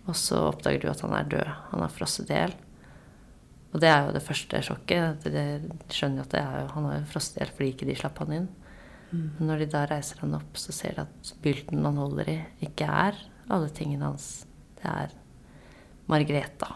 Og 0.05 0.17
så 0.17 0.37
oppdager 0.51 0.83
du 0.83 0.91
at 0.91 1.01
han 1.01 1.15
er 1.17 1.29
død. 1.31 1.47
Han 1.71 1.81
har 1.81 1.93
frosset 1.93 2.29
i 2.29 2.37
hjel. 2.37 2.53
Og 3.73 3.81
det 3.81 3.89
er 3.89 4.05
jo 4.05 4.13
det 4.15 4.23
første 4.23 4.61
sjokket. 4.63 5.25
De 5.25 5.45
skjønner 5.91 6.21
jo 6.21 6.27
at 6.27 6.35
jo, 6.37 6.67
han 6.75 6.85
har 6.91 7.07
frosset 7.09 7.39
i 7.39 7.41
hjel 7.41 7.53
fordi 7.55 7.71
ikke 7.73 7.87
de 7.89 7.97
slapp 7.97 8.21
han 8.21 8.35
inn. 8.37 8.45
Men 9.11 9.49
når 9.49 9.63
de 9.63 9.67
da 9.71 9.83
reiser 9.89 10.23
han 10.23 10.35
opp, 10.37 10.57
så 10.59 10.73
ser 10.75 10.97
de 10.97 11.05
at 11.05 11.31
bylten 11.43 11.85
han 11.85 11.99
holder 12.01 12.31
i, 12.31 12.39
ikke 12.67 12.87
er 12.89 13.19
alle 13.53 13.69
tingene 13.75 14.09
hans. 14.09 14.45
Det 14.79 14.89
er 14.89 15.13
Margreta. 16.11 16.73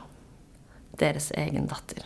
Deres 0.99 1.31
egen 1.37 1.67
datter. 1.69 2.05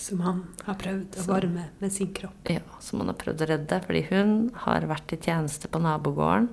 Som 0.00 0.22
han 0.24 0.44
har 0.66 0.78
prøvd 0.80 1.18
å 1.20 1.26
varme 1.28 1.68
med 1.78 1.92
sin 1.94 2.12
kropp. 2.16 2.48
Ja, 2.50 2.62
som 2.82 3.02
han 3.02 3.12
har 3.12 3.18
prøvd 3.20 3.44
å 3.44 3.48
redde. 3.52 3.80
Fordi 3.86 4.04
hun 4.08 4.36
har 4.64 4.88
vært 4.90 5.14
i 5.14 5.20
tjeneste 5.20 5.70
på 5.70 5.82
nabogården 5.82 6.48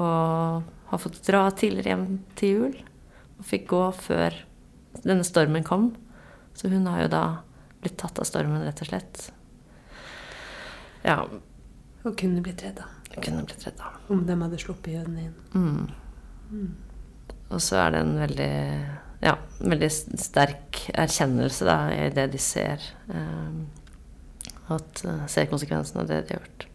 og 0.00 0.70
har 0.88 1.00
fått 1.00 1.20
dra 1.26 1.44
tidligere 1.52 1.92
hjem 1.92 2.06
til 2.40 2.54
jul 2.56 2.78
og 3.38 3.44
fikk 3.44 3.68
gå 3.74 3.82
før 3.96 4.38
denne 5.02 5.24
stormen 5.26 5.64
kom. 5.66 5.90
Så 6.56 6.70
hun 6.72 6.88
har 6.88 7.04
jo 7.04 7.12
da 7.12 7.24
blitt 7.82 7.98
tatt 8.00 8.20
av 8.20 8.28
stormen, 8.28 8.64
rett 8.64 8.82
og 8.84 8.88
slett. 8.88 9.22
Ja. 11.04 11.22
Og 12.02 12.16
kunne 12.18 12.42
blitt 12.44 12.64
redda. 12.64 12.88
Kunne 13.18 13.44
blitt 13.46 13.66
redda. 13.66 13.92
Om 14.12 14.24
de 14.26 14.38
hadde 14.42 14.60
sluppet 14.60 14.96
jødene 14.96 15.28
inn. 15.28 15.36
Mm. 15.54 15.86
Mm. 16.50 16.72
Og 17.52 17.60
så 17.62 17.78
er 17.82 17.94
det 17.94 18.02
en 18.02 18.16
veldig, 18.18 18.54
ja, 19.22 19.36
veldig 19.60 19.90
sterk 19.92 20.82
erkjennelse 20.94 21.68
da, 21.68 21.78
i 21.94 22.10
det 22.14 22.26
de 22.32 22.40
ser. 22.42 22.84
Um, 23.12 23.66
at, 24.72 25.04
uh, 25.04 25.24
ser 25.30 25.50
konsekvensen 25.50 26.00
av 26.02 26.08
det 26.08 26.22
de 26.26 26.36
har 26.36 26.40
gjort. 26.40 26.66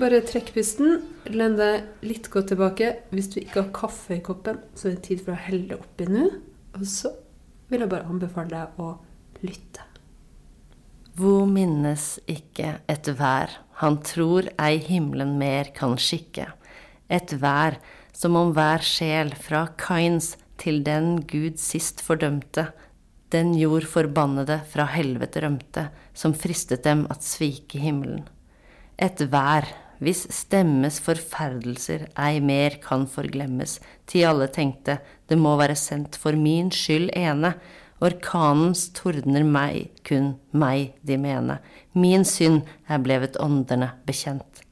Bare 0.00 0.22
trekk 0.24 0.54
pusten. 0.54 1.02
Len 1.28 1.58
deg 1.58 2.06
litt 2.08 2.30
godt 2.32 2.54
tilbake. 2.54 2.86
Hvis 3.12 3.26
du 3.34 3.40
ikke 3.42 3.66
har 3.66 3.72
kaffe 3.76 4.16
i 4.16 4.22
koppen, 4.24 4.62
så 4.72 4.88
er 4.88 4.94
det 4.96 5.02
tid 5.10 5.20
for 5.26 5.34
å 5.34 5.42
helle 5.44 5.74
det 5.74 5.76
oppi 5.76 6.06
nå. 6.08 6.22
Og 6.78 6.86
så 6.88 7.10
vil 7.68 7.84
jeg 7.84 7.90
bare 7.92 8.08
anbefale 8.08 8.48
deg 8.48 8.80
å 8.80 8.94
lytte. 9.44 9.84
Hvor 11.20 11.44
minnes 11.50 12.14
ikke 12.30 12.78
et 12.88 13.10
vær 13.18 13.58
han 13.82 13.98
tror 14.04 14.48
ei 14.60 14.78
himmelen 14.80 15.34
mer 15.40 15.68
kan 15.76 15.98
skikke. 16.00 16.48
Et 17.12 17.36
vær 17.42 17.76
som 18.16 18.40
om 18.40 18.54
hver 18.56 18.80
sjel 18.84 19.34
fra 19.36 19.66
Kains 19.80 20.34
til 20.60 20.80
den 20.86 21.18
Gud 21.28 21.60
sist 21.60 22.00
fordømte, 22.04 22.70
den 23.32 23.52
jord 23.58 23.84
forbannede 23.88 24.62
fra 24.72 24.88
helvete 24.96 25.44
rømte, 25.44 25.86
som 26.16 26.32
fristet 26.32 26.88
dem 26.88 27.04
at 27.12 27.24
svike 27.24 27.80
himmelen. 27.80 28.24
Et 28.96 29.28
vær 29.32 29.68
hvis 30.00 30.24
stemmes 30.32 30.98
forferdelser 31.04 32.06
ei 32.18 32.40
mer 32.40 32.78
kan 32.82 33.06
forglemmes, 33.08 33.78
til 34.08 34.26
alle 34.30 34.48
tenkte 34.52 34.98
det 35.28 35.38
må 35.38 35.54
være 35.60 35.76
sendt 35.78 36.16
for 36.20 36.36
min 36.36 36.72
skyld 36.74 37.12
ene, 37.16 37.54
orkanens 38.00 38.88
tordner 38.96 39.44
meg, 39.44 39.90
kun 40.08 40.34
meg 40.56 40.96
de 41.04 41.20
mene, 41.20 41.60
min 41.92 42.24
synd 42.24 42.64
er 42.88 43.04
blevet 43.04 43.36
åndene 43.40 43.92
bekjent. 44.08 44.64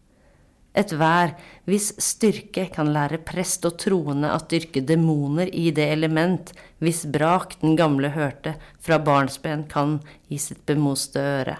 Et 0.78 0.92
vær 0.94 1.32
hvis 1.66 1.90
styrke 2.00 2.68
kan 2.72 2.92
lære 2.94 3.18
prest 3.26 3.66
og 3.66 3.78
troende 3.82 4.30
at 4.30 4.48
dyrke 4.52 4.80
demoner 4.86 5.50
i 5.50 5.72
det 5.74 5.88
element, 5.92 6.52
hvis 6.78 7.02
brak 7.10 7.58
den 7.60 7.74
gamle 7.76 8.12
hørte 8.14 8.54
fra 8.78 9.00
barnsben 9.02 9.66
kan 9.68 9.98
i 10.30 10.38
sitt 10.40 10.62
bemoste 10.68 11.18
øre 11.18 11.58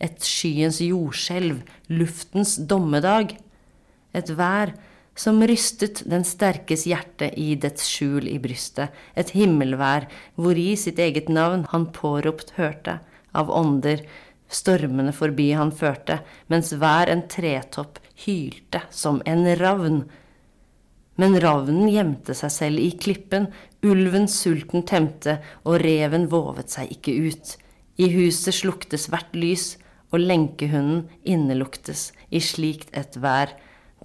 et 0.00 0.24
skyens 0.24 0.80
jordskjelv, 0.82 1.60
luftens 1.92 2.56
dommedag, 2.56 3.36
et 4.16 4.32
vær 4.34 4.72
som 5.20 5.42
rystet 5.44 6.02
den 6.08 6.24
sterkes 6.24 6.86
hjerte 6.88 7.28
i 7.36 7.52
dets 7.60 7.84
skjul 7.90 8.28
i 8.30 8.38
brystet, 8.42 8.88
et 9.14 9.34
himmelvær 9.36 10.08
hvori 10.40 10.72
sitt 10.80 10.98
eget 11.02 11.28
navn 11.28 11.66
han 11.74 11.90
påropt 11.94 12.54
hørte, 12.56 13.00
av 13.36 13.52
ånder 13.52 14.02
stormene 14.50 15.12
forbi 15.14 15.50
han 15.54 15.70
førte, 15.74 16.20
mens 16.50 16.72
hver 16.74 17.10
en 17.12 17.22
tretopp 17.30 18.00
hylte 18.24 18.82
som 18.90 19.20
en 19.28 19.46
ravn. 19.60 20.02
Men 21.20 21.36
ravnen 21.42 21.88
gjemte 21.92 22.34
seg 22.36 22.52
selv 22.54 22.82
i 22.82 22.90
klippen, 22.96 23.50
ulven 23.86 24.26
sulten 24.30 24.86
temte, 24.88 25.38
og 25.68 25.80
reven 25.84 26.26
vovet 26.32 26.72
seg 26.72 26.90
ikke 26.96 27.14
ut. 27.28 27.54
I 28.00 28.08
huset 28.14 28.56
sluktes 28.56 29.08
hvert 29.12 29.36
lys, 29.36 29.74
og 30.10 30.22
lenkehunden 30.22 31.04
inneluktes 31.24 32.10
i 32.30 32.42
slikt 32.42 32.90
et 32.96 33.16
vær, 33.22 33.54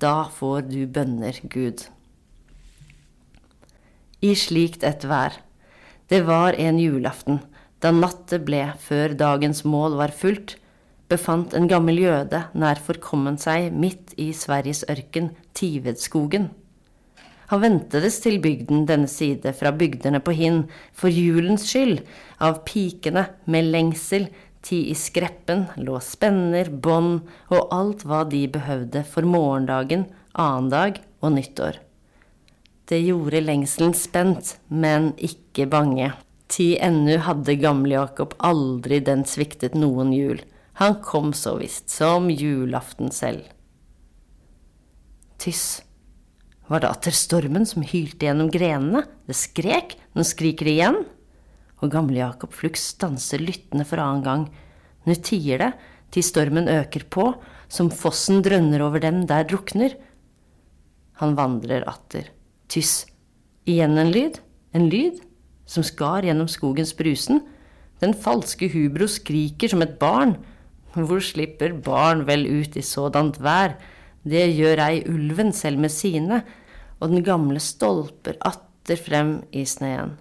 da 0.01 0.27
får 0.31 0.67
du 0.69 0.85
bønner, 0.87 1.37
Gud. 1.49 1.87
I 4.21 4.33
slikt 4.37 4.83
et 4.83 5.05
vær. 5.07 5.39
Det 6.09 6.21
var 6.27 6.57
en 6.61 6.79
julaften, 6.81 7.39
da 7.81 7.91
natt 7.93 8.33
ble 8.45 8.67
før 8.81 9.15
dagens 9.17 9.63
mål 9.65 9.97
var 9.99 10.13
fullt, 10.15 10.57
befant 11.09 11.53
en 11.53 11.67
gammel 11.69 11.99
jøde 12.01 12.45
nær 12.57 12.81
forkommen 12.81 13.37
seg 13.41 13.73
midt 13.73 14.13
i 14.21 14.31
Sveriges 14.33 14.83
ørken, 14.89 15.31
Tivedskogen. 15.53 16.49
Han 17.51 17.61
ventedes 17.61 18.17
til 18.23 18.39
bygden 18.41 18.87
denne 18.89 19.09
side 19.09 19.53
fra 19.53 19.69
bygdene 19.75 20.21
på 20.25 20.33
hinn, 20.33 20.63
for 20.97 21.13
julens 21.13 21.67
skyld, 21.69 22.01
av 22.41 22.63
pikene 22.65 23.27
med 23.45 23.69
lengsel 23.69 24.31
Ti 24.65 24.79
i 24.89 24.95
skreppen 24.97 25.67
lå 25.77 25.99
spenner, 26.01 26.71
bånd 26.71 27.27
og 27.53 27.67
alt 27.75 28.01
hva 28.07 28.23
de 28.25 28.47
behøvde 28.49 29.03
for 29.05 29.27
morgendagen, 29.29 30.07
annendag 30.33 31.03
og 31.21 31.35
nyttår. 31.35 31.77
Det 32.89 32.97
gjorde 33.03 33.43
lengselen 33.45 33.93
spent, 33.97 34.55
men 34.69 35.11
ikke 35.21 35.67
bange. 35.69 36.11
Ti 36.49 36.75
ennu 36.81 37.19
hadde 37.25 37.57
gamle-Jakob 37.61 38.33
aldri 38.41 38.99
den 39.05 39.21
sviktet 39.29 39.77
noen 39.77 40.13
jul. 40.13 40.41
Han 40.81 40.97
kom 41.05 41.33
så 41.37 41.55
visst 41.61 41.93
som 41.93 42.31
julaften 42.33 43.13
selv. 43.13 43.45
Tyss. 45.41 45.83
Var 46.65 46.81
det 46.81 46.89
atter 46.89 47.13
stormen 47.13 47.69
som 47.69 47.85
hylte 47.85 48.25
gjennom 48.25 48.49
grenene? 48.49 49.03
Det 49.29 49.37
skrek, 49.37 49.93
nå 50.17 50.25
skriker 50.25 50.65
det 50.65 50.79
igjen 50.79 51.03
og 51.85 51.93
gamle 51.93 52.19
Jakob 52.19 52.53
Flux 52.55 52.89
stanser 52.95 53.43
lyttende 53.43 53.85
for 53.87 54.01
annen 54.01 54.25
gang. 54.25 54.47
Nå 55.05 55.15
tier 55.21 55.61
det, 55.61 55.71
til 56.13 56.25
stormen 56.25 56.69
øker 56.71 57.05
på, 57.11 57.31
som 57.69 57.91
fossen 57.93 58.41
drønner 58.45 58.83
over 58.85 59.01
dem 59.03 59.23
der 59.29 59.45
drukner. 59.47 59.95
Han 61.21 61.35
vandrer 61.37 61.85
atter. 61.89 62.29
Tyss. 62.71 63.05
Igjen 63.69 63.97
en 63.99 64.11
lyd. 64.13 64.39
En 64.75 64.89
lyd 64.91 65.21
som 65.69 65.85
skar 65.85 66.25
gjennom 66.27 66.49
skogens 66.51 66.93
brusen. 66.97 67.41
Den 68.03 68.13
falske 68.13 68.69
hubro 68.73 69.07
skriker 69.09 69.71
som 69.71 69.83
et 69.85 69.97
barn. 70.01 70.35
Hvor 70.95 71.23
slipper 71.23 71.75
barn 71.83 72.23
vel 72.27 72.45
ut 72.47 72.77
i 72.77 72.83
sådant 72.85 73.39
vær? 73.43 73.75
Det 74.25 74.47
gjør 74.55 74.81
ei 74.87 75.01
ulven 75.11 75.51
selv 75.53 75.81
med 75.83 75.93
sine, 75.93 76.41
og 76.99 77.11
den 77.11 77.25
gamle 77.25 77.61
stolper 77.61 78.39
atter 78.41 78.97
frem 78.97 79.37
i 79.53 79.65
sneen. 79.69 80.15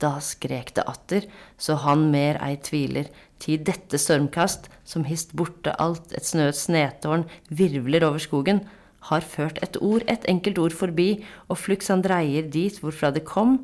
Da 0.00 0.16
skrek 0.24 0.72
det 0.76 0.86
atter, 0.88 1.26
så 1.60 1.76
han 1.84 2.08
mer 2.12 2.38
ei 2.44 2.56
tviler, 2.56 3.10
ti 3.40 3.58
dette 3.60 4.00
stormkast, 4.00 4.70
som 4.84 5.04
hist 5.04 5.34
borte 5.36 5.74
alt 5.82 6.14
et 6.16 6.28
snøet 6.28 6.56
snetårn, 6.56 7.26
virvler 7.48 8.06
over 8.08 8.22
skogen, 8.22 8.64
har 9.08 9.24
ført 9.24 9.60
et 9.64 9.76
ord, 9.80 10.04
et 10.08 10.24
enkelt 10.28 10.58
ord 10.60 10.76
forbi, 10.76 11.10
og 11.48 11.60
fluks 11.60 11.92
han 11.92 12.04
dreier 12.04 12.48
dit 12.52 12.80
hvorfra 12.80 13.12
det 13.12 13.24
kom, 13.28 13.58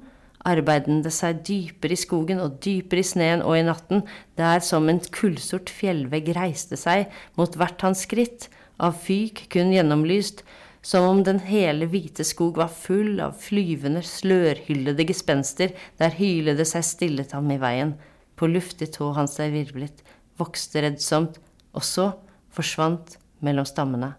arbeidende 0.47 1.11
seg 1.11 1.41
dypere 1.47 1.97
i 1.97 1.99
skogen 1.99 2.41
og 2.43 2.61
dypere 2.63 3.03
i 3.03 3.07
sneen 3.07 3.43
og 3.43 3.57
i 3.59 3.65
natten, 3.67 4.05
der 4.39 4.63
som 4.65 4.89
en 4.89 5.01
kullsort 5.13 5.73
fjellvegg 5.73 6.31
reiste 6.37 6.79
seg 6.79 7.11
mot 7.41 7.57
hvert 7.59 7.83
hans 7.85 8.05
skritt, 8.07 8.49
av 8.77 8.99
fyk 9.01 9.47
kun 9.53 9.73
gjennomlyst, 9.73 10.43
som 10.87 11.03
om 11.09 11.23
den 11.27 11.41
hele 11.43 11.89
hvite 11.91 12.23
skog 12.23 12.61
var 12.61 12.71
full 12.71 13.17
av 13.25 13.33
flyvende, 13.43 14.05
slørhyllede 14.07 15.07
gespenster, 15.09 15.73
der 15.99 16.15
hylede 16.15 16.67
seg 16.69 16.85
stillet 16.87 17.35
ham 17.35 17.49
i 17.51 17.59
veien, 17.59 17.97
på 18.39 18.47
luftig 18.53 18.93
tå 18.95 19.09
han 19.17 19.27
seg 19.27 19.51
virvlet, 19.57 20.05
vokste 20.39 20.85
reddsomt, 20.85 21.41
og 21.75 21.83
så 21.83 22.13
forsvant 22.55 23.17
mellom 23.43 23.67
stammene. 23.67 24.13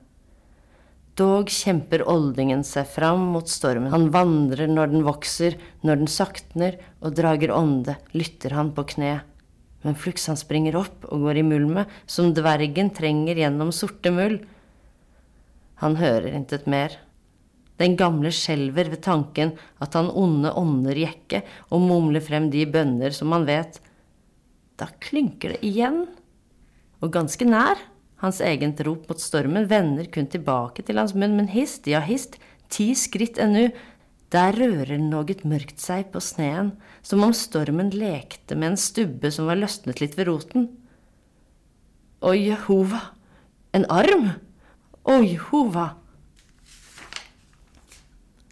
Dog 1.18 1.48
kjemper 1.50 2.04
oldingen 2.06 2.66
seg 2.68 2.90
fram 2.92 3.24
mot 3.34 3.48
stormen. 3.50 3.90
Han 3.94 4.12
vandrer 4.14 4.68
når 4.70 4.92
den 4.92 5.08
vokser, 5.08 5.56
når 5.88 6.04
den 6.04 6.12
saktner, 6.12 6.76
og 7.00 7.16
drager 7.18 7.56
ånde, 7.56 7.96
lytter 8.12 8.54
han 8.54 8.74
på 8.76 8.86
kne. 8.92 9.16
Men 9.88 9.98
fluks 9.98 10.28
han 10.28 10.38
springer 10.38 10.76
opp 10.78 11.08
og 11.08 11.24
går 11.30 11.40
i 11.40 11.48
mulmet, 11.48 11.88
som 12.06 12.36
dvergen 12.36 12.92
trenger 12.94 13.40
gjennom 13.40 13.72
sorte 13.74 14.12
mull. 14.14 14.42
Han 15.82 15.98
hører 16.00 16.34
intet 16.34 16.66
mer. 16.70 16.96
Den 17.78 17.94
gamle 17.98 18.32
skjelver 18.34 18.90
ved 18.90 19.04
tanken 19.06 19.54
at 19.84 19.94
han 19.98 20.10
onde 20.10 20.54
ånder 20.58 20.98
jekke 20.98 21.44
og 21.70 21.84
mumler 21.86 22.24
frem 22.26 22.50
de 22.54 22.66
bønner 22.70 23.14
som 23.14 23.36
han 23.36 23.46
vet. 23.50 23.78
Da 24.78 24.90
klynker 25.02 25.54
det 25.54 25.62
igjen, 25.66 26.06
og 27.02 27.14
ganske 27.14 27.46
nær. 27.46 27.78
Hans 28.18 28.40
egent 28.42 28.82
rop 28.86 29.06
mot 29.10 29.22
stormen 29.22 29.68
vender 29.70 30.08
kun 30.10 30.26
tilbake 30.26 30.82
til 30.86 30.98
hans 30.98 31.14
munn, 31.14 31.36
men 31.38 31.52
hist, 31.52 31.86
ja 31.86 32.02
hist, 32.02 32.40
ti 32.74 32.90
skritt 32.98 33.38
ennu, 33.42 33.68
der 34.34 34.58
rører 34.58 34.98
noe 35.00 35.38
mørkt 35.48 35.78
seg 35.80 36.10
på 36.12 36.20
sneen, 36.24 36.74
som 37.06 37.22
om 37.24 37.36
stormen 37.38 37.94
lekte 37.94 38.58
med 38.58 38.74
en 38.74 38.82
stubbe 38.82 39.30
som 39.32 39.48
var 39.48 39.62
løsnet 39.62 40.02
litt 40.02 40.18
ved 40.18 40.28
roten. 40.32 40.68
Å 42.26 42.34
Jehova, 42.34 43.04
en 43.78 43.86
arm! 43.94 44.32
Å 45.08 45.22
Jehova! 45.24 45.94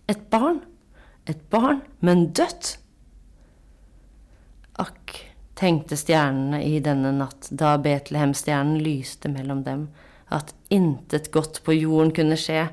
Et 0.08 0.22
barn, 0.32 0.62
et 1.28 1.42
barn, 1.52 1.82
men 2.00 2.30
dødt! 2.32 2.78
Akk, 4.80 5.18
tenkte 5.60 5.98
stjernene 6.00 6.62
i 6.64 6.80
denne 6.84 7.12
natt, 7.18 7.50
da 7.52 7.74
Betlehemstjernen 7.84 8.80
lyste 8.86 9.28
mellom 9.34 9.66
dem, 9.68 9.90
at 10.32 10.54
intet 10.72 11.28
godt 11.36 11.60
på 11.68 11.76
jorden 11.76 12.16
kunne 12.16 12.40
skje, 12.40 12.70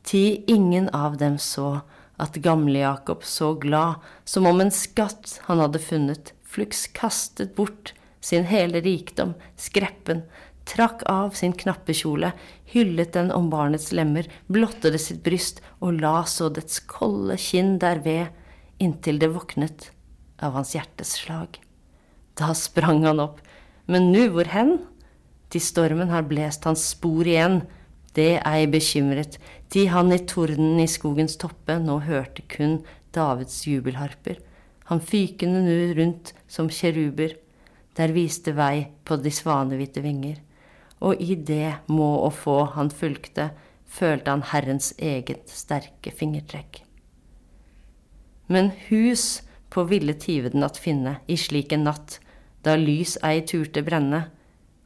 ti 0.00 0.40
ingen 0.48 0.88
av 0.96 1.20
dem 1.20 1.36
så 1.36 1.82
at 2.20 2.40
gamle 2.40 2.80
Jakob 2.80 3.24
så 3.24 3.52
glad 3.60 4.00
som 4.24 4.48
om 4.48 4.64
en 4.64 4.72
skatt 4.72 5.42
han 5.44 5.60
hadde 5.60 5.82
funnet, 5.84 6.32
fluks 6.40 6.86
kastet 6.96 7.52
bort 7.52 7.92
sin 8.24 8.48
hele 8.48 8.80
rikdom, 8.84 9.36
skreppen, 9.60 10.24
trakk 10.68 11.02
av 11.10 11.34
sin 11.38 11.52
knappe 11.56 11.94
kjole, 11.96 12.32
hyllet 12.72 13.14
den 13.16 13.32
om 13.34 13.50
barnets 13.50 13.90
lemmer, 13.92 14.28
blottede 14.46 15.00
sitt 15.00 15.22
bryst 15.24 15.60
og 15.80 16.00
la 16.02 16.22
så 16.28 16.50
dets 16.52 16.80
kolde 16.90 17.38
kinn 17.40 17.78
derved, 17.82 18.30
inntil 18.80 19.18
det 19.20 19.32
våknet 19.34 19.90
av 20.40 20.56
hans 20.56 20.74
hjertes 20.74 21.16
slag. 21.20 21.58
Da 22.38 22.54
sprang 22.56 23.04
han 23.04 23.20
opp. 23.20 23.40
Men 23.90 24.12
nu 24.12 24.30
hvor 24.32 24.48
hen? 24.48 24.78
Til 25.50 25.62
stormen 25.64 26.12
har 26.12 26.28
blest 26.30 26.64
hans 26.68 26.84
spor 26.92 27.26
igjen. 27.26 27.60
Det 28.14 28.40
ei 28.46 28.66
bekymret, 28.70 29.36
de 29.70 29.84
han 29.90 30.10
i 30.14 30.18
tordenen 30.26 30.80
i 30.82 30.88
skogens 30.90 31.36
toppe 31.38 31.76
nå 31.78 32.00
hørte 32.06 32.42
kun 32.50 32.80
Davids 33.14 33.62
jubelharper. 33.66 34.40
Han 34.90 35.02
fykende 35.02 35.62
nu 35.62 35.92
rundt 35.94 36.32
som 36.50 36.70
kjeruber, 36.70 37.36
der 37.94 38.14
viste 38.14 38.54
vei 38.56 38.88
på 39.06 39.18
de 39.22 39.30
svanehvite 39.34 40.02
vinger. 40.02 40.40
Og 41.00 41.20
i 41.20 41.34
det 41.34 41.80
må 41.88 42.10
og 42.26 42.34
få 42.36 42.58
han 42.76 42.90
fulgte, 42.92 43.50
følte 43.90 44.30
han 44.30 44.44
Herrens 44.52 44.92
eget 44.98 45.48
sterke 45.50 46.12
fingertrekk. 46.14 46.82
Men 48.50 48.72
hus 48.88 49.42
på 49.70 49.86
ville 49.88 50.14
tiveden 50.18 50.66
at 50.66 50.78
finne 50.78 51.18
i 51.30 51.38
slik 51.38 51.72
en 51.72 51.86
natt, 51.88 52.18
da 52.66 52.76
lys 52.76 53.16
ei 53.24 53.40
turte 53.46 53.82
brenne, 53.86 54.26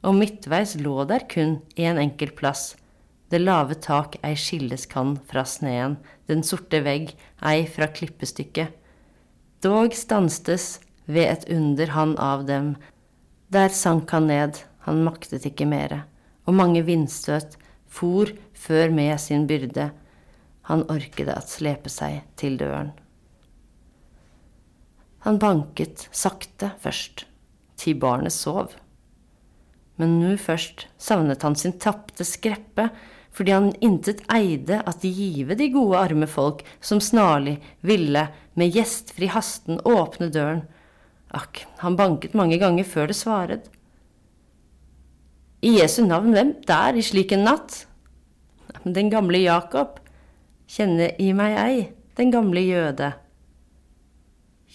og 0.04 0.16
midtveis 0.18 0.76
lå 0.78 1.04
der 1.08 1.24
kun 1.30 1.58
en 1.80 1.98
enkel 1.98 2.32
plass, 2.36 2.74
det 3.32 3.40
lave 3.40 3.74
tak 3.82 4.18
ei 4.22 4.36
skilles 4.38 4.84
kan 4.86 5.16
fra 5.28 5.46
sneen, 5.48 5.96
den 6.28 6.44
sorte 6.46 6.82
vegg 6.84 7.14
ei 7.42 7.64
fra 7.66 7.88
klippestykket. 7.90 8.68
Dog 9.64 9.96
stanstes 9.96 10.78
ved 11.06 11.30
et 11.30 11.48
under 11.50 11.94
han 11.96 12.12
av 12.20 12.44
dem, 12.46 12.74
der 13.48 13.72
sank 13.72 14.12
han 14.12 14.28
ned, 14.28 14.60
han 14.84 15.04
maktet 15.04 15.46
ikke 15.48 15.66
mere, 15.68 16.04
og 16.44 16.56
mange 16.58 16.82
vindstøt 16.84 17.56
for 17.88 18.32
før 18.52 18.92
med 18.92 19.16
sin 19.22 19.46
byrde, 19.48 19.90
han 20.68 20.84
orkede 20.92 21.32
at 21.36 21.52
slepe 21.52 21.92
seg 21.92 22.22
til 22.40 22.56
døren. 22.60 22.92
Han 25.24 25.40
banket 25.40 26.08
sakte 26.12 26.74
først 26.80 27.24
til 27.80 27.96
barnet 28.00 28.32
sov. 28.32 28.74
Men 29.96 30.18
nå 30.20 30.34
først 30.40 30.86
savnet 31.00 31.44
han 31.46 31.56
sin 31.56 31.76
tapte 31.80 32.26
skreppe, 32.28 32.90
fordi 33.34 33.54
han 33.54 33.70
intet 33.82 34.20
eide 34.30 34.82
at 34.86 35.02
give 35.02 35.56
de 35.58 35.68
gode, 35.72 35.98
arme 35.98 36.28
folk 36.30 36.62
som 36.84 37.00
snarlig 37.02 37.56
ville 37.80 38.26
med 38.54 38.74
gjestfri 38.74 39.30
hasten 39.32 39.80
åpne 39.84 40.28
døren. 40.34 40.62
Akk, 41.34 41.64
han 41.80 41.96
banket 41.98 42.36
mange 42.38 42.60
ganger 42.62 42.86
før 42.86 43.10
det 43.10 43.18
svaret. 43.18 43.70
I 45.64 45.78
Jesu 45.78 46.02
navn, 46.04 46.34
hvem 46.36 46.50
der 46.68 46.96
i 46.98 47.02
slik 47.04 47.30
en 47.32 47.46
natt? 47.46 47.86
Den 48.84 49.08
gamle 49.08 49.40
Jakob. 49.40 49.96
Kjenne 50.68 51.06
i 51.20 51.30
meg 51.36 51.56
ei, 51.60 51.78
den 52.18 52.32
gamle 52.34 52.60
jøde. 52.60 53.14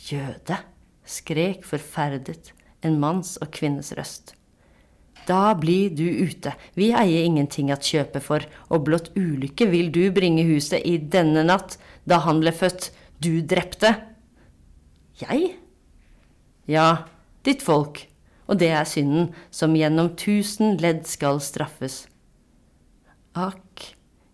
Jøde, 0.09 0.57
skrek 1.05 1.61
forferdet 1.67 2.53
en 2.85 2.97
manns 3.01 3.35
og 3.37 3.51
kvinnes 3.53 3.91
røst. 3.97 4.33
Da 5.29 5.53
blir 5.59 5.93
du 5.93 6.07
ute, 6.25 6.55
vi 6.73 6.89
eier 6.97 7.27
ingenting 7.27 7.69
at 7.69 7.85
kjøpe 7.85 8.21
for, 8.23 8.45
og 8.73 8.87
blott 8.87 9.11
ulykke 9.13 9.69
vil 9.69 9.91
du 9.93 10.07
bringe 10.15 10.47
huset 10.47 10.81
i 10.89 10.97
denne 10.97 11.43
natt, 11.45 11.77
da 12.09 12.23
han 12.25 12.41
ble 12.41 12.55
født, 12.55 12.89
du 13.21 13.43
drepte. 13.45 13.93
Jeg? 15.21 15.51
Ja, 16.65 17.05
ditt 17.45 17.61
folk, 17.65 18.07
og 18.49 18.57
det 18.57 18.71
er 18.73 18.87
synden 18.89 19.29
som 19.53 19.75
gjennom 19.77 20.15
tusen 20.17 20.79
ledd 20.81 21.05
skal 21.07 21.37
straffes. 21.43 22.07
Akk, 23.37 23.91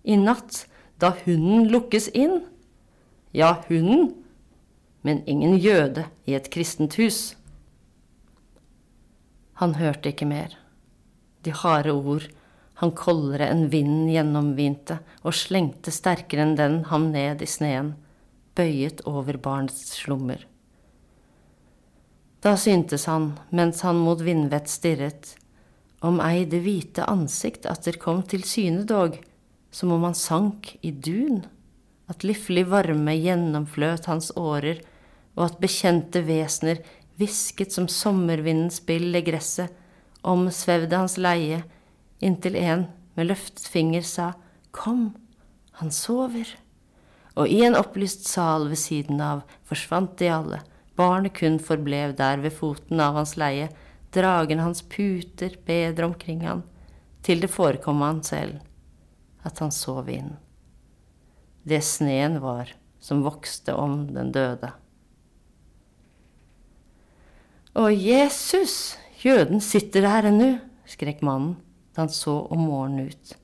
i 0.08 0.16
natt, 0.16 0.64
da 1.04 1.12
hunden 1.26 1.68
lukkes 1.74 2.08
inn? 2.16 2.40
Ja, 3.36 3.58
hunden, 3.68 4.14
men 5.04 5.22
ingen 5.28 5.58
jøde 5.60 6.08
i 6.26 6.38
et 6.38 6.48
kristent 6.54 6.96
hus. 6.96 7.36
Han 9.60 9.76
hørte 9.76 10.14
ikke 10.14 10.28
mer. 10.30 10.56
De 11.44 11.52
harde 11.52 11.92
ord 11.92 12.30
han 12.80 12.92
koldere 12.96 13.48
enn 13.52 13.68
vinden 13.72 14.10
gjennomvinte 14.12 14.98
og 15.24 15.36
slengte 15.38 15.94
sterkere 15.96 16.44
enn 16.44 16.58
den 16.60 16.82
ham 16.90 17.12
ned 17.14 17.44
i 17.44 17.48
sneen, 17.48 17.94
bøyet 18.56 19.04
over 19.08 19.38
barnets 19.40 19.92
slummer. 20.00 20.42
Da 22.46 22.54
syntes 22.62 23.08
han, 23.10 23.32
mens 23.50 23.82
han 23.82 23.98
mot 23.98 24.20
vindvett 24.22 24.70
stirret, 24.70 25.32
om 26.06 26.20
ei 26.22 26.44
det 26.46 26.60
hvite 26.62 27.08
ansikt 27.10 27.64
atter 27.66 27.98
kom 27.98 28.20
til 28.22 28.44
syne 28.46 28.84
dog, 28.86 29.16
som 29.74 29.90
om 29.96 30.06
han 30.06 30.14
sank 30.14 30.76
i 30.86 30.92
dun, 30.94 31.40
at 32.06 32.22
liflig 32.22 32.68
varme 32.70 33.16
gjennomfløt 33.18 34.06
hans 34.12 34.30
årer, 34.38 34.84
og 35.34 35.48
at 35.48 35.58
bekjente 35.64 36.22
vesener 36.28 36.84
hvisket 37.18 37.74
som 37.74 37.90
sommervindens 37.90 38.78
spill 38.84 39.18
i 39.18 39.24
gresset, 39.26 39.74
omsvevde 40.22 41.02
hans 41.02 41.18
leie, 41.18 41.64
inntil 42.22 42.62
en 42.62 42.86
med 43.18 43.32
løftet 43.32 43.66
finger 43.74 44.06
sa 44.06 44.30
Kom, 44.70 45.16
han 45.82 45.90
sover. 45.90 46.46
Og 47.34 47.50
i 47.50 47.64
en 47.66 47.78
opplyst 47.80 48.30
sal 48.30 48.70
ved 48.70 48.78
siden 48.78 49.18
av 49.34 49.42
forsvant 49.66 50.14
de 50.22 50.30
alle, 50.30 50.62
barnet 50.96 51.36
kun 51.38 51.60
forblev 51.60 52.16
der 52.20 52.40
ved 52.44 52.56
foten 52.56 53.02
av 53.04 53.18
hans 53.20 53.36
leie, 53.40 53.70
dragen 54.16 54.64
hans 54.64 54.82
puter 54.82 55.58
bedre 55.68 56.08
omkring 56.08 56.46
han, 56.48 56.64
til 57.26 57.42
det 57.44 57.52
forekom 57.52 58.04
han 58.06 58.24
selv 58.24 58.62
at 59.46 59.60
han 59.62 59.74
sov 59.74 60.10
inn. 60.10 60.36
Det 61.66 61.82
sneen 61.84 62.40
var 62.42 62.72
som 63.02 63.24
vokste 63.26 63.74
om 63.78 64.06
den 64.14 64.32
døde. 64.34 64.72
Å, 67.76 67.90
Jesus, 67.92 68.96
jøden 69.20 69.60
sitter 69.62 70.08
her 70.08 70.30
ennå, 70.30 70.56
skrek 70.88 71.22
mannen 71.26 71.58
da 71.96 72.06
han 72.06 72.12
så 72.12 72.42
om 72.52 72.66
morgenen 72.68 73.10
ut. 73.12 73.36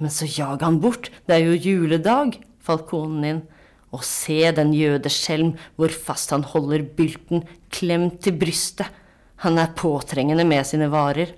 Men 0.00 0.12
så 0.12 0.26
jag 0.26 0.62
han 0.62 0.80
bort, 0.82 1.10
det 1.26 1.36
er 1.36 1.48
jo 1.48 1.58
juledag, 1.58 2.38
falt 2.62 2.86
konen 2.90 3.26
inn. 3.26 3.42
Og 3.90 4.04
se 4.06 4.38
den 4.54 4.72
jødeskjelm 4.76 5.54
hvor 5.78 5.90
fast 5.90 6.30
han 6.34 6.46
holder 6.46 6.84
bylten 6.96 7.44
klemt 7.74 8.20
til 8.24 8.36
brystet. 8.38 8.86
Han 9.42 9.58
er 9.58 9.72
påtrengende 9.76 10.44
med 10.46 10.66
sine 10.68 10.90
varer. 10.92 11.32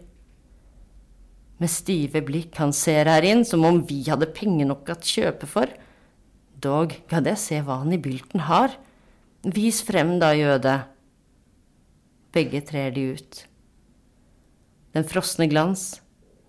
Med 1.62 1.70
stive 1.70 2.20
blikk 2.26 2.58
han 2.58 2.74
ser 2.74 3.06
her 3.06 3.22
inn, 3.22 3.44
som 3.46 3.62
om 3.64 3.80
vi 3.86 4.02
hadde 4.08 4.32
penger 4.34 4.66
nok 4.68 4.90
at 4.92 5.06
kjøpe 5.06 5.46
for. 5.46 5.70
Dog 6.62 6.96
gadd 7.10 7.30
jeg 7.30 7.40
se 7.40 7.60
hva 7.62 7.78
han 7.84 7.94
i 7.94 8.00
bylten 8.02 8.44
har. 8.48 8.74
Vis 9.42 9.80
frem 9.86 10.16
da, 10.22 10.32
jøde. 10.34 10.74
Begge 12.34 12.62
trer 12.66 12.92
de 12.94 13.12
ut. 13.14 13.42
Den 14.92 15.06
frosne 15.08 15.48
glans 15.50 16.02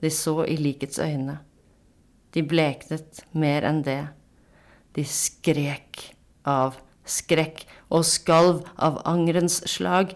de 0.03 0.11
så 0.11 0.43
i 0.49 0.57
likets 0.59 0.99
øyne. 0.99 1.37
De 2.33 2.43
bleknet 2.43 3.23
mer 3.37 3.65
enn 3.69 3.83
det. 3.85 4.01
De 4.93 5.06
skrek 5.08 6.13
av 6.45 6.77
skrekk 7.06 7.65
og 7.93 8.06
skalv 8.08 8.63
av 8.77 9.01
angrens 9.10 9.60
slag. 9.69 10.13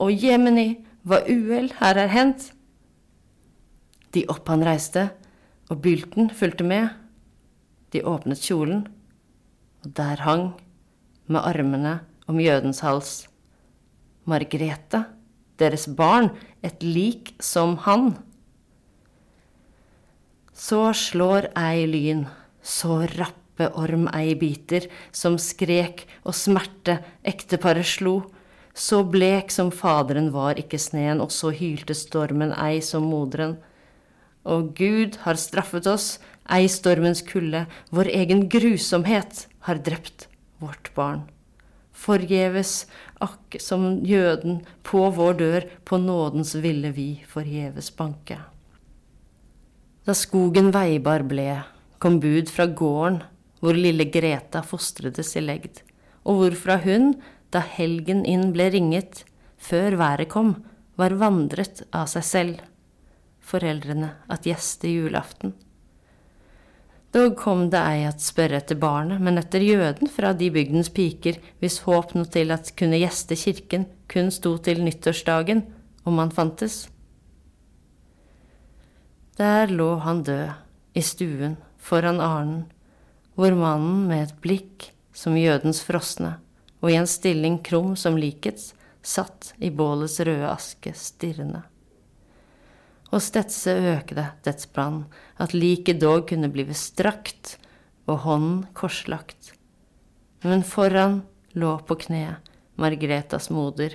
Og 0.00 0.12
jemini, 0.12 0.84
hva 1.04 1.20
uhell 1.28 1.70
her 1.80 2.00
er 2.00 2.12
hendt? 2.12 2.50
De 4.14 4.24
opp 4.30 4.48
han 4.48 4.64
reiste, 4.64 5.08
og 5.70 5.80
bylten 5.84 6.30
fulgte 6.32 6.66
med. 6.66 6.90
De 7.92 8.02
åpnet 8.02 8.42
kjolen, 8.42 8.84
og 9.84 9.94
der 9.96 10.22
hang, 10.24 10.52
med 11.26 11.40
armene 11.40 11.98
om 12.28 12.40
jødens 12.40 12.82
hals, 12.84 13.12
Margrete, 14.28 15.04
deres 15.60 15.86
barn, 15.88 16.30
et 16.64 16.82
lik 16.82 17.34
som 17.40 17.76
han. 17.84 18.14
Så 20.52 20.86
slår 20.96 21.50
ei 21.58 21.84
lyn, 21.88 22.24
så 22.62 23.02
rappe 23.18 23.43
ei 23.58 24.34
biter, 24.34 24.88
som 25.12 25.38
skrek 25.38 26.06
og 26.24 26.34
smerte 26.34 27.02
ekteparet 27.24 27.86
slo. 27.86 28.30
Så 28.74 29.04
blek 29.06 29.50
som 29.50 29.70
faderen 29.70 30.32
var 30.32 30.58
ikke 30.58 30.78
sneen, 30.78 31.20
og 31.20 31.30
så 31.30 31.50
hylte 31.54 31.94
stormen 31.94 32.52
ei 32.52 32.80
som 32.80 33.04
moderen. 33.06 33.56
Og 34.44 34.74
Gud 34.74 35.16
har 35.22 35.38
straffet 35.38 35.86
oss, 35.86 36.18
ei 36.50 36.66
stormens 36.66 37.22
kulde, 37.22 37.66
vår 37.90 38.10
egen 38.10 38.48
grusomhet 38.48 39.46
har 39.60 39.78
drept 39.78 40.26
vårt 40.60 40.90
barn. 40.94 41.22
Forgjeves, 41.94 42.86
akk 43.22 43.54
som 43.62 44.02
jøden, 44.04 44.64
på 44.82 45.06
vår 45.14 45.38
dør, 45.38 45.68
på 45.86 45.96
nådens 46.02 46.56
ville 46.58 46.90
vi 46.90 47.22
forgjeves 47.30 47.92
banke. 47.94 48.40
Da 50.04 50.12
skogen 50.12 50.72
veibar 50.74 51.22
ble, 51.24 51.62
kom 52.02 52.18
bud 52.20 52.50
fra 52.52 52.66
gården 52.66 53.22
hvor 53.64 53.78
lille 53.80 54.04
Greta 54.12 54.60
fostredes 54.60 55.30
i 55.38 55.40
legd, 55.40 55.78
og 56.28 56.42
hvorfra 56.42 56.76
hun, 56.84 57.14
da 57.48 57.62
helgen 57.64 58.20
inn 58.28 58.50
ble 58.52 58.66
ringet, 58.74 59.22
før 59.56 59.96
været 59.96 60.28
kom, 60.28 60.58
var 61.00 61.16
vandret 61.16 61.80
av 61.88 62.10
seg 62.12 62.26
selv, 62.28 62.58
foreldrene 63.40 64.10
at 64.28 64.44
gjeste 64.44 64.90
julaften. 64.92 65.54
Dog 67.16 67.38
kom 67.40 67.68
det 67.72 67.80
ei 67.80 68.02
at 68.04 68.20
spørre 68.20 68.58
etter 68.60 68.76
barnet, 68.76 69.22
men 69.22 69.40
etter 69.40 69.64
jøden 69.64 70.12
fra 70.12 70.34
de 70.36 70.50
bygdens 70.52 70.92
piker, 70.92 71.40
hvis 71.62 71.80
håp 71.86 72.12
nå 72.18 72.26
til 72.36 72.52
at 72.52 72.72
kunne 72.76 73.00
gjeste 73.00 73.38
kirken, 73.38 73.88
kun 74.12 74.28
sto 74.34 74.58
til 74.58 74.84
nyttårsdagen, 74.84 75.64
om 76.04 76.20
han 76.20 76.34
fantes. 76.34 76.82
Der 79.40 79.72
lå 79.72 79.94
han 80.04 80.20
død, 80.26 80.52
i 80.94 81.02
stuen, 81.02 81.56
foran 81.80 82.20
arnen, 82.20 82.64
hvor 83.34 83.54
mannen 83.58 84.06
med 84.08 84.28
et 84.28 84.34
blikk 84.42 84.88
som 85.14 85.36
jødens 85.38 85.82
frosne, 85.86 86.36
og 86.82 86.90
i 86.90 86.98
en 86.98 87.08
stilling 87.10 87.60
krum 87.66 87.94
som 87.98 88.18
likets, 88.18 88.72
satt 89.04 89.52
i 89.60 89.70
bålets 89.70 90.20
røde 90.24 90.48
aske 90.48 90.94
stirrende. 90.96 91.62
Og 93.12 93.22
stedse 93.22 93.74
økte 93.94 94.24
dets 94.46 94.66
brann, 94.66 95.04
at 95.38 95.54
liket 95.54 96.00
dog 96.02 96.24
kunne 96.30 96.50
blive 96.50 96.74
strakt 96.74 97.58
og 98.08 98.24
hånden 98.24 98.64
korslagt. 98.74 99.52
Men 100.44 100.64
foran 100.66 101.22
lå 101.54 101.76
på 101.86 101.98
kne 102.06 102.38
Margretas 102.80 103.50
moder, 103.54 103.94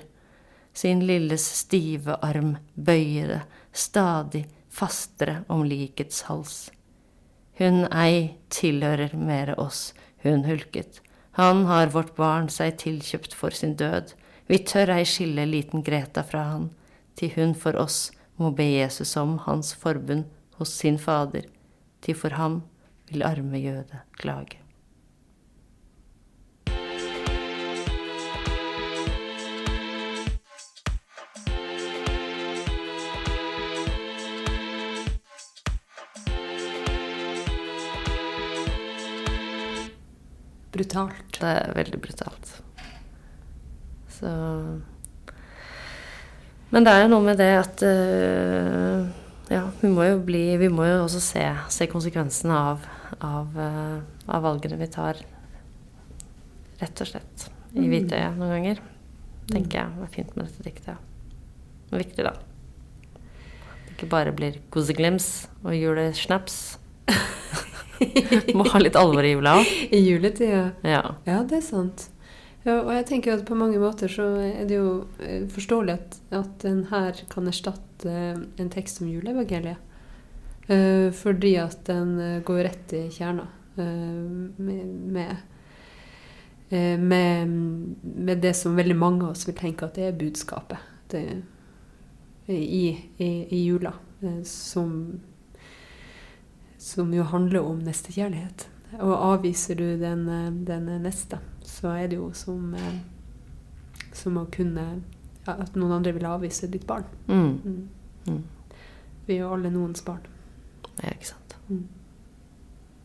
sin 0.74 1.02
lilles 1.04 1.44
stive 1.60 2.16
arm 2.24 2.56
bøyede 2.76 3.42
stadig 3.74 4.46
fastere 4.72 5.44
om 5.50 5.66
likets 5.68 6.22
hals. 6.30 6.70
Hun 7.60 7.84
ei 7.92 8.38
tilhører 8.56 9.16
mere 9.20 9.58
oss, 9.60 9.94
hun 10.24 10.46
hulket. 10.48 11.02
Han 11.36 11.66
har 11.68 11.92
vårt 11.92 12.16
barn 12.16 12.48
seg 12.52 12.78
tilkjøpt 12.80 13.36
for 13.36 13.56
sin 13.56 13.76
død. 13.80 14.14
Vi 14.48 14.62
tør 14.64 14.94
ei 14.96 15.04
skille 15.08 15.44
liten 15.46 15.84
Greta 15.84 16.24
fra 16.24 16.46
han, 16.54 16.70
til 17.20 17.34
hun 17.36 17.52
for 17.56 17.76
oss 17.76 18.10
må 18.40 18.54
be 18.56 18.64
Jesus 18.64 19.12
om 19.20 19.38
hans 19.44 19.74
forbund 19.76 20.26
hos 20.56 20.72
sin 20.72 20.98
Fader, 20.98 21.44
til 22.02 22.16
for 22.16 22.40
ham 22.40 22.62
vil 23.12 23.28
arme 23.28 23.60
jøde 23.60 24.04
klage. 24.16 24.64
Brutalt. 40.80 41.36
Det 41.36 41.50
er 41.50 41.74
veldig 41.76 42.00
brutalt. 42.00 42.52
Så 44.20 44.30
Men 46.70 46.86
det 46.86 46.94
er 46.94 47.04
jo 47.04 47.10
noe 47.12 47.26
med 47.26 47.40
det 47.40 47.50
at 47.58 47.84
uh, 47.84 49.08
Ja, 49.52 49.66
vi 49.82 49.92
må 49.92 50.06
jo 50.06 50.20
bli 50.24 50.44
Vi 50.62 50.70
må 50.72 50.86
jo 50.88 51.04
også 51.06 51.22
se, 51.24 51.44
se 51.72 51.88
konsekvensene 51.92 52.56
av, 52.72 52.86
av, 53.20 53.56
uh, 53.60 54.00
av, 54.28 54.44
valgene 54.46 54.80
vi 54.80 54.88
tar, 54.94 55.20
rett 56.80 57.04
og 57.04 57.12
slett. 57.12 57.50
I 57.74 57.84
mm. 57.84 57.90
hvitøyet 57.92 58.38
noen 58.40 58.54
ganger. 58.56 58.84
Tenker 59.50 59.82
jeg 59.82 60.06
er 60.06 60.14
fint 60.14 60.36
med 60.38 60.48
dette 60.48 60.68
diktet. 60.68 61.08
Det 61.90 61.98
er 61.98 62.04
viktig, 62.06 62.28
da. 62.28 62.36
Det 63.18 63.98
ikke 63.98 64.12
bare 64.14 64.36
blir 64.36 64.62
koseglims 64.72 65.50
og 65.66 65.76
julesnaps. 65.76 66.62
Må 68.58 68.66
ha 68.72 68.80
litt 68.82 68.98
alvor 69.00 69.26
i 69.26 69.34
jula 69.34 69.60
òg. 69.60 69.76
I 69.92 70.00
juletida. 70.04 70.70
Ja. 70.86 71.04
ja, 71.28 71.42
det 71.48 71.60
er 71.60 71.66
sant. 71.66 72.08
Ja, 72.66 72.82
og 72.82 72.90
jeg 72.92 73.06
tenker 73.08 73.38
at 73.38 73.46
på 73.48 73.58
mange 73.58 73.80
måter 73.80 74.12
så 74.12 74.26
er 74.44 74.66
det 74.68 74.76
jo 74.76 74.90
eh, 75.24 75.46
forståelig 75.52 75.94
at, 75.96 76.18
at 76.42 76.58
den 76.66 76.84
her 76.92 77.22
kan 77.32 77.48
erstatte 77.48 78.12
eh, 78.12 78.42
en 78.60 78.74
tekst 78.74 79.00
som 79.00 79.08
juleevangeliet. 79.10 79.86
Uh, 80.70 81.10
fordi 81.18 81.56
at 81.58 81.80
den 81.88 82.42
går 82.46 82.60
rett 82.68 82.92
i 82.94 83.08
kjerna 83.10 83.48
uh, 83.80 83.86
med, 84.62 84.84
med, 85.16 85.32
uh, 86.70 87.00
med, 87.00 87.50
med, 88.04 88.38
det 88.38 88.52
som 88.54 88.76
veldig 88.78 88.94
mange 88.94 89.26
av 89.26 89.32
oss 89.32 89.48
vil 89.48 89.58
tenke 89.58 89.88
at 89.88 89.98
det 89.98 90.06
er 90.06 90.20
budskapet 90.20 90.78
det, 91.10 91.24
i, 92.54 92.84
i, 93.18 93.32
i, 93.50 93.64
jula. 93.64 93.96
som 94.46 94.94
som 96.80 97.14
jo 97.14 97.24
handler 97.28 97.66
om 97.68 97.80
nestekjærlighet. 97.84 98.70
Og 99.00 99.14
avviser 99.14 99.76
du 99.76 99.84
den, 100.00 100.26
den, 100.66 100.86
neste, 101.04 101.40
så 101.62 101.92
er 101.94 102.08
det 102.08 102.18
jo 102.18 102.32
som, 102.34 102.74
eh, 102.74 103.00
som 104.14 104.40
å 104.40 104.48
kunne 104.52 104.86
ja, 105.46 105.54
At 105.56 105.76
noen 105.78 106.00
andre 106.00 106.14
vil 106.14 106.26
avvise 106.30 106.68
ditt 106.70 106.86
barn. 106.88 107.06
Mm. 107.28 107.62
Mm. 107.64 107.90
Mm. 108.28 108.42
Vi 109.26 109.34
er 109.36 109.40
jo 109.44 109.54
alle 109.54 109.72
noens 109.74 110.02
barn. 110.06 110.26
Ja, 111.00 111.14
ikke 111.14 111.30
sant. 111.32 111.56
Mm. 111.70 111.88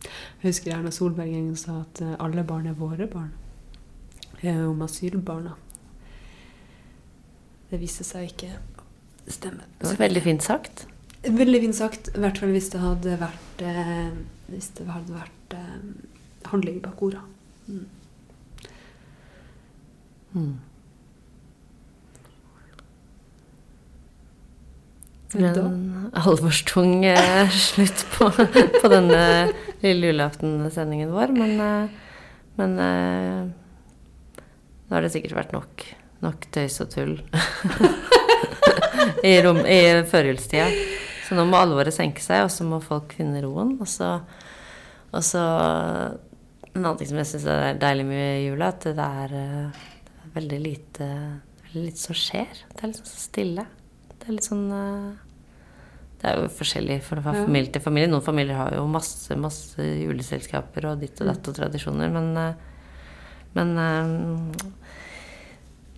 Jeg 0.05 0.51
husker 0.51 0.75
Erna 0.75 0.91
Solberg 0.93 1.31
en 1.33 1.47
gang 1.49 1.57
sa 1.57 1.79
at 1.81 2.01
eh, 2.05 2.15
alle 2.19 2.43
barn 2.45 2.67
er 2.69 2.77
våre 2.77 3.07
barn. 3.07 3.33
Om 4.45 4.83
asylbarna. 4.85 5.55
Det 7.71 7.79
viste 7.81 8.05
seg 8.05 8.29
ikke 8.29 8.51
å 9.25 9.31
stemme. 9.33 9.65
Det 9.79 9.89
var 9.89 10.03
veldig 10.05 10.21
fint 10.21 10.45
sagt. 10.45 10.85
Veldig 11.25 11.61
fint 11.63 11.77
sagt. 11.77 12.11
I 12.13 12.21
hvert 12.21 12.37
fall 12.41 12.53
hvis 12.53 12.69
det 12.73 12.81
hadde 12.83 13.17
vært 13.21 13.65
eh, 13.65 14.13
Hvis 14.51 14.69
det 14.77 14.85
hadde 14.89 15.15
vært 15.15 15.57
eh, 15.57 15.81
handling 16.51 16.81
bak 16.83 17.01
orda. 17.01 17.23
Mm. 17.65 17.85
Mm. 20.35 20.53
En 25.35 26.11
alvorstung 26.13 27.05
eh, 27.05 27.49
slutt 27.49 28.05
på, 28.13 28.29
på 28.81 28.91
denne 28.91 29.51
lille 29.81 30.11
julaften-sendingen 30.11 31.11
vår. 31.11 31.33
Men, 31.35 31.55
eh, 31.59 31.87
men 32.59 32.77
eh, 32.79 34.43
nå 34.85 34.95
har 34.95 35.03
det 35.03 35.11
sikkert 35.15 35.39
vært 35.39 35.55
nok, 35.55 35.87
nok 36.23 36.47
tøys 36.55 36.77
og 36.85 36.91
tull 36.93 37.15
i, 39.31 39.35
rom, 39.43 39.63
i 39.65 39.81
førjulstida. 40.11 40.69
Så 41.25 41.37
nå 41.37 41.45
må 41.49 41.57
alvoret 41.57 41.95
senke 41.95 42.21
seg, 42.21 42.43
og 42.45 42.51
så 42.53 42.65
må 42.67 42.77
folk 42.83 43.15
finne 43.17 43.41
roen. 43.41 43.75
Og 43.81 43.89
så, 43.89 44.19
og 45.11 45.25
så 45.25 45.41
En 46.75 46.83
annen 46.83 46.97
ting 46.99 47.07
som 47.07 47.19
jeg 47.21 47.29
syns 47.29 47.45
er 47.47 47.77
deilig 47.79 48.03
med 48.09 48.41
jula, 48.43 48.67
at 48.73 48.83
det 48.83 49.03
er, 49.03 49.35
eh, 49.39 49.83
det 50.05 50.25
er 50.25 50.33
veldig 50.35 50.57
lite 50.59 51.05
veldig 51.65 51.83
lite 51.85 52.01
som 52.01 52.15
skjer. 52.15 52.63
Det 52.73 52.83
er 52.83 52.91
litt 52.91 52.99
så 52.99 53.19
stille. 53.19 53.63
Det 54.11 54.27
er 54.27 54.35
litt 54.35 54.47
sånn 54.47 54.65
eh, 54.75 55.13
Det 56.19 56.27
er 56.29 56.41
jo 56.41 56.49
forskjellig 56.51 56.97
fra 57.03 57.23
familie 57.23 57.71
til 57.71 57.83
familie. 57.83 58.11
Noen 58.11 58.25
familier 58.25 58.59
har 58.59 58.75
jo 58.75 58.83
masse, 58.91 59.35
masse 59.39 59.79
juleselskaper 59.79 60.89
og 60.91 60.99
ditt 61.03 61.21
og 61.23 61.31
datt 61.31 61.47
og 61.51 61.55
tradisjoner, 61.61 62.11
men 62.11 62.31
eh, 62.43 62.71
Men 63.55 63.69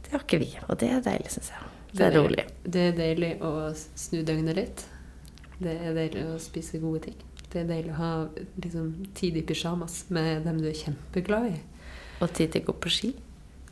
det 0.05 0.11
har 0.13 0.21
ikke 0.21 0.37
vi, 0.43 0.51
og 0.69 0.77
det 0.77 0.91
er 0.93 1.01
deilig, 1.01 1.31
syns 1.33 1.49
jeg. 1.49 1.71
Det 1.97 2.05
er 2.05 2.13
rolig. 2.13 2.43
Det 2.61 2.83
er 2.91 2.93
deilig 2.93 3.31
å 3.41 3.73
snu 3.73 4.21
døgnet 4.21 4.55
litt. 4.59 4.83
Det 5.57 5.73
er 5.73 5.95
deilig 5.97 6.23
å 6.27 6.37
spise 6.41 6.79
gode 6.81 7.07
ting. 7.07 7.17
Det 7.47 7.63
er 7.63 7.69
deilig 7.69 7.93
å 7.95 7.99
ha 8.01 8.11
liksom, 8.61 8.89
tid 9.17 9.37
i 9.39 9.43
pysjamas 9.47 10.03
med 10.13 10.45
dem 10.45 10.59
du 10.61 10.67
er 10.69 10.77
kjempeglad 10.77 11.51
i. 11.53 11.59
Og 12.21 12.33
tid 12.33 12.53
til 12.53 12.65
å 12.65 12.71
gå 12.71 12.75
på 12.83 12.91
ski. 12.93 13.13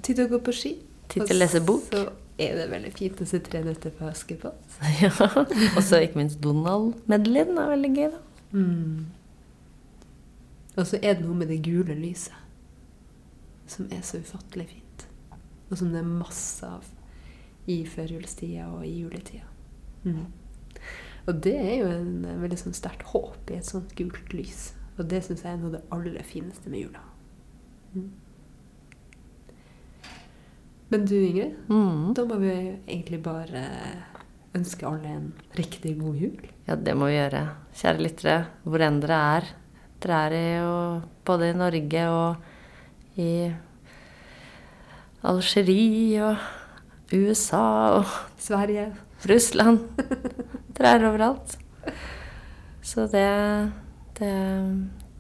Tid 0.01 0.13
til 0.13 0.25
å 0.27 0.31
gå 0.35 0.39
på 0.45 0.53
ski. 0.55 0.75
Tid 1.11 1.27
til 1.27 1.35
å 1.35 1.39
lese 1.39 1.61
bok. 1.65 1.89
Så 1.91 2.05
er 2.41 2.55
det 2.59 2.69
veldig 2.71 2.93
fint 2.95 3.21
å 3.21 3.27
se 3.29 3.39
Tre 3.43 3.61
nøtter 3.65 3.93
på 3.95 4.07
Askepott. 4.09 4.79
Ja. 5.03 5.11
Og 5.75 5.83
så 5.85 6.01
ikke 6.03 6.21
minst 6.21 6.41
Donald-medleyen 6.43 7.59
er 7.61 7.71
veldig 7.73 7.91
gøy, 7.95 8.09
da. 8.15 8.23
Mm. 8.55 9.05
Og 10.75 10.87
så 10.87 10.99
er 11.01 11.17
det 11.17 11.25
noe 11.25 11.37
med 11.39 11.51
det 11.51 11.61
gule 11.63 11.95
lyset 11.97 12.41
som 13.67 13.87
er 13.93 14.03
så 14.05 14.19
ufattelig 14.21 14.67
fint. 14.69 15.05
Og 15.71 15.79
som 15.79 15.89
det 15.93 16.01
er 16.01 16.09
masse 16.09 16.67
av 16.67 16.85
i 17.71 17.79
førjulstida 17.89 18.67
og 18.69 18.83
i 18.85 18.91
juletida. 18.99 19.47
Mm. 20.03 20.25
Og 21.27 21.39
det 21.41 21.55
er 21.57 21.75
jo 21.79 21.87
en 21.89 22.41
veldig 22.43 22.57
sånn 22.61 22.75
sterkt 22.77 23.01
håp 23.09 23.49
i 23.49 23.57
et 23.57 23.65
sånt 23.65 23.95
gult 23.97 24.33
lys. 24.33 24.73
Og 24.99 25.07
det 25.09 25.23
syns 25.25 25.41
jeg 25.43 25.53
er 25.53 25.57
noe 25.57 25.71
av 25.71 25.77
det 25.79 25.83
aller 25.95 26.23
fineste 26.27 26.69
med 26.69 26.85
jula. 26.85 27.01
Mm. 27.95 28.11
Men 30.93 31.05
du 31.09 31.15
Ingrid, 31.17 31.55
Mm. 31.67 32.13
da 32.13 32.25
må 32.25 32.37
vi 32.39 32.51
egentlig 32.87 33.21
bare 33.23 33.63
ønske 34.53 34.85
alle 34.87 35.07
en 35.07 35.33
riktig 35.57 35.97
god 35.99 36.15
jul. 36.15 36.39
Ja, 36.67 36.75
det 36.75 36.95
må 36.95 37.07
vi 37.09 37.17
gjøre. 37.17 37.41
Kjære 37.73 38.03
lyttere, 38.05 38.45
hvor 38.63 38.79
enn 38.85 39.01
dere 39.01 39.17
er. 39.37 39.49
Dere 39.99 40.19
er 40.27 40.31
i 40.31 40.57
jo 40.61 41.01
både 41.25 41.49
i 41.49 41.57
Norge 41.57 42.05
og 42.09 42.37
i 43.17 43.53
Algerie 45.23 46.21
og 46.29 46.37
USA 47.11 47.97
og 47.97 48.05
Sverige. 48.37 48.91
Russland. 49.29 49.85
Er 50.85 51.01
overalt. 51.07 51.55
Så 52.85 53.07
det, 53.09 53.25
det 54.19 54.31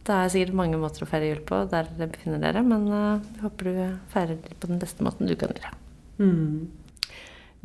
Det 0.05 0.13
er 0.13 0.29
sikkert 0.29 0.57
mange 0.59 0.77
måter 0.77 1.01
å 1.01 1.07
feire 1.09 1.31
jul 1.31 1.39
på 1.47 1.63
der 1.71 1.87
dere 1.97 2.11
befinner 2.13 2.43
dere, 2.43 2.61
men 2.61 2.85
eh, 2.93 3.23
jeg 3.33 3.41
håper 3.41 3.69
du 3.71 3.79
feirer 4.11 4.37
det 4.43 4.59
på 4.61 4.69
den 4.69 4.81
beste 4.83 5.05
måten 5.07 5.25
du 5.25 5.33
kan 5.39 5.49
gjøre. 5.55 5.71
Mm. 6.19 6.67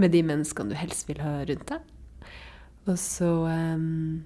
Med 0.00 0.14
de 0.14 0.22
menneskene 0.24 0.72
du 0.72 0.78
helst 0.80 1.10
vil 1.10 1.20
ha 1.20 1.42
rundt 1.44 1.66
deg. 1.68 1.90
Og 2.88 2.96
så 2.96 3.28
um, 3.44 4.22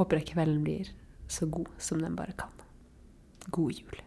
håper 0.00 0.18
jeg 0.18 0.32
kvelden 0.32 0.64
blir 0.66 0.90
så 1.30 1.46
god 1.46 1.70
som 1.78 2.02
den 2.02 2.18
bare 2.18 2.34
kan. 2.34 2.50
God 3.54 3.78
jul. 3.78 4.02